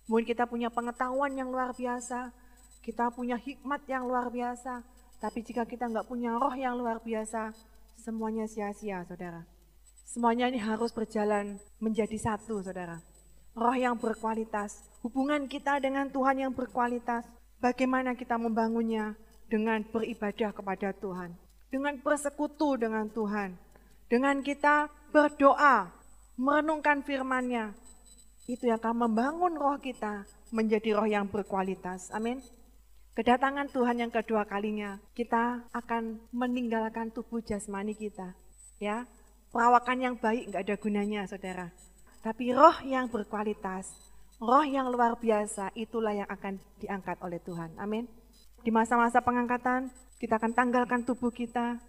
[0.09, 2.33] Mungkin kita punya pengetahuan yang luar biasa,
[2.81, 4.81] kita punya hikmat yang luar biasa,
[5.21, 7.53] tapi jika kita nggak punya roh yang luar biasa,
[7.97, 9.54] semuanya sia-sia saudara.
[10.05, 13.01] Semuanya ini harus berjalan menjadi satu, saudara.
[13.57, 17.25] Roh yang berkualitas, hubungan kita dengan Tuhan yang berkualitas,
[17.57, 19.17] bagaimana kita membangunnya
[19.49, 21.33] dengan beribadah kepada Tuhan,
[21.73, 23.57] dengan bersekutu dengan Tuhan,
[24.05, 25.89] dengan kita berdoa,
[26.37, 27.73] merenungkan firman-Nya.
[28.45, 32.13] Itu yang akan membangun roh kita menjadi roh yang berkualitas.
[32.13, 32.45] Amin.
[33.17, 38.35] Kedatangan Tuhan yang kedua kalinya, kita akan meninggalkan tubuh jasmani kita.
[38.77, 39.07] Ya,
[39.55, 41.71] Perawakan yang baik nggak ada gunanya, saudara.
[42.19, 43.87] Tapi roh yang berkualitas,
[44.35, 47.71] roh yang luar biasa, itulah yang akan diangkat oleh Tuhan.
[47.79, 48.03] Amin.
[48.67, 49.87] Di masa-masa pengangkatan,
[50.19, 51.79] kita akan tanggalkan tubuh kita,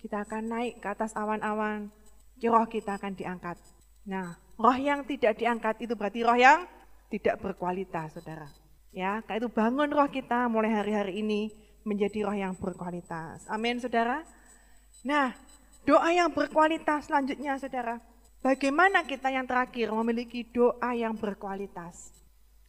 [0.00, 1.92] kita akan naik ke atas awan-awan,
[2.40, 3.60] roh kita akan diangkat.
[4.08, 6.64] Nah, roh yang tidak diangkat itu berarti roh yang
[7.12, 8.48] tidak berkualitas, saudara.
[8.96, 11.52] Ya, kayak itu bangun roh kita mulai hari-hari ini
[11.84, 13.44] menjadi roh yang berkualitas.
[13.52, 14.24] Amin, saudara.
[15.04, 15.36] Nah,
[15.90, 17.98] Doa yang berkualitas selanjutnya saudara.
[18.46, 22.14] Bagaimana kita yang terakhir memiliki doa yang berkualitas?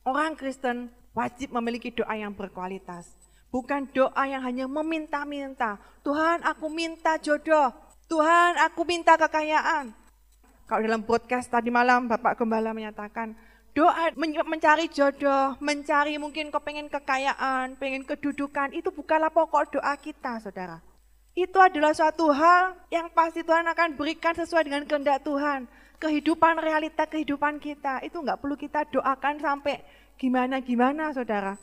[0.01, 3.13] Orang Kristen wajib memiliki doa yang berkualitas.
[3.53, 5.78] Bukan doa yang hanya meminta-minta.
[6.01, 7.69] Tuhan aku minta jodoh.
[8.09, 9.93] Tuhan aku minta kekayaan.
[10.65, 13.38] Kalau dalam podcast tadi malam Bapak Gembala menyatakan,
[13.78, 14.09] doa
[14.49, 20.82] mencari jodoh, mencari mungkin kau pengen kekayaan, pengen kedudukan, itu bukanlah pokok doa kita saudara.
[21.32, 25.63] Itu adalah suatu hal yang pasti Tuhan akan berikan sesuai dengan kehendak Tuhan.
[26.01, 29.79] Kehidupan realita kehidupan kita itu nggak perlu kita doakan sampai
[30.19, 31.55] gimana-gimana saudara.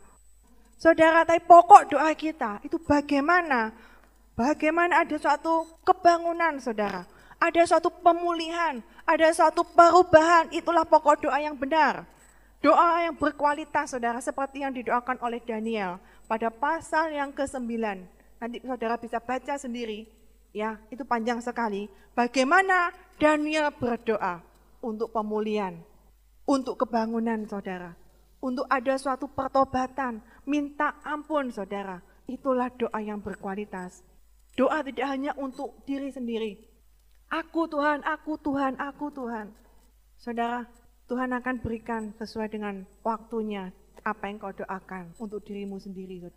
[0.79, 3.75] Saudara, tapi pokok doa kita itu bagaimana?
[4.39, 7.03] Bagaimana ada suatu kebangunan saudara.
[7.39, 10.51] ada suatu pemulihan, ada suatu perubahan.
[10.51, 12.03] Itulah pokok doa yang benar.
[12.59, 18.18] Doa yang berkualitas, saudara, seperti yang didoakan oleh Daniel pada pasal yang ke-9.
[18.39, 20.07] Nanti saudara bisa baca sendiri,
[20.55, 21.91] ya, itu panjang sekali.
[22.15, 24.43] Bagaimana Daniel berdoa
[24.83, 25.75] untuk pemulihan,
[26.47, 27.99] untuk kebangunan, saudara,
[28.39, 31.99] untuk ada suatu pertobatan, minta ampun, saudara.
[32.29, 34.05] Itulah doa yang berkualitas.
[34.55, 36.61] Doa tidak hanya untuk diri sendiri.
[37.33, 39.51] Aku Tuhan, aku Tuhan, aku Tuhan.
[40.21, 40.69] Saudara,
[41.09, 43.73] Tuhan akan berikan sesuai dengan waktunya
[44.05, 46.29] apa yang kau doakan untuk dirimu sendiri.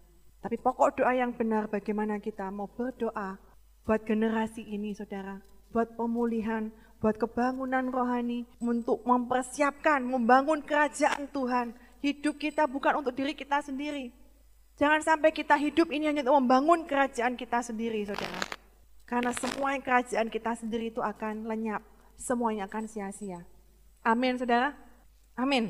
[0.41, 3.37] Tapi pokok doa yang benar bagaimana kita mau berdoa
[3.85, 5.37] buat generasi ini saudara.
[5.69, 11.77] Buat pemulihan, buat kebangunan rohani, untuk mempersiapkan, membangun kerajaan Tuhan.
[12.01, 14.09] Hidup kita bukan untuk diri kita sendiri.
[14.81, 18.41] Jangan sampai kita hidup ini hanya untuk membangun kerajaan kita sendiri saudara.
[19.05, 21.85] Karena semua kerajaan kita sendiri itu akan lenyap.
[22.17, 23.45] Semuanya akan sia-sia.
[24.01, 24.73] Amin, saudara.
[25.37, 25.69] Amin.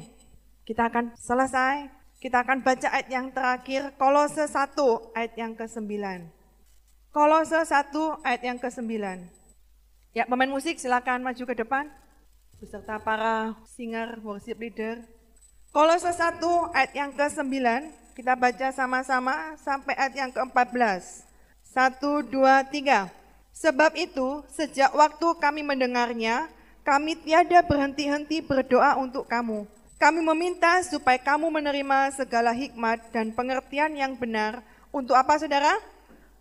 [0.64, 2.01] Kita akan selesai.
[2.22, 4.78] Kita akan baca ayat yang terakhir, Kolose 1
[5.18, 5.90] ayat yang ke-9.
[7.10, 7.90] Kolose 1
[8.22, 8.94] ayat yang ke-9.
[10.14, 11.90] Ya, pemain musik silakan maju ke depan
[12.62, 15.02] beserta para singer worship leader.
[15.74, 16.38] Kolose 1
[16.78, 17.58] ayat yang ke-9,
[18.14, 21.26] kita baca sama-sama sampai ayat yang ke-14.
[21.74, 22.38] 1 2
[22.70, 23.10] 3.
[23.50, 26.54] Sebab itu, sejak waktu kami mendengarnya,
[26.86, 29.81] kami tiada berhenti-henti berdoa untuk kamu.
[30.02, 35.78] Kami meminta supaya kamu menerima segala hikmat dan pengertian yang benar untuk apa saudara?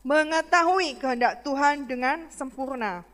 [0.01, 3.05] Mengetahui kehendak Tuhan dengan sempurna.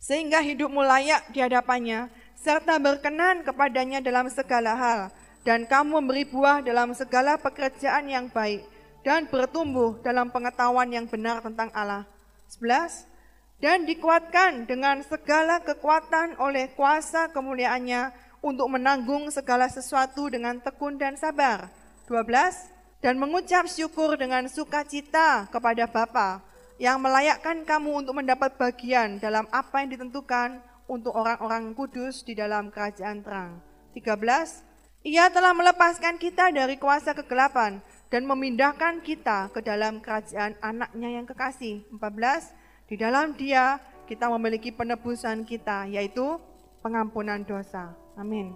[0.00, 2.08] Sehingga hidupmu layak di hadapannya,
[2.40, 5.00] serta berkenan kepadanya dalam segala hal,
[5.44, 8.64] dan kamu memberi buah dalam segala pekerjaan yang baik,
[9.04, 12.08] dan bertumbuh dalam pengetahuan yang benar tentang Allah.
[12.48, 13.12] 11
[13.60, 18.10] dan dikuatkan dengan segala kekuatan oleh kuasa kemuliaannya
[18.42, 21.70] untuk menanggung segala sesuatu dengan tekun dan sabar.
[22.10, 22.68] 12.
[22.98, 26.42] Dan mengucap syukur dengan sukacita kepada Bapa
[26.78, 30.58] yang melayakkan kamu untuk mendapat bagian dalam apa yang ditentukan
[30.90, 33.62] untuk orang-orang kudus di dalam kerajaan terang.
[33.94, 35.06] 13.
[35.06, 41.26] Ia telah melepaskan kita dari kuasa kegelapan dan memindahkan kita ke dalam kerajaan anaknya yang
[41.26, 41.82] kekasih.
[41.90, 42.54] 14
[42.86, 46.38] di dalam dia kita memiliki penebusan kita, yaitu
[46.84, 48.01] pengampunan dosa.
[48.16, 48.52] Amin.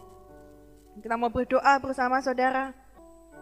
[1.00, 2.72] Kita mau berdoa bersama saudara.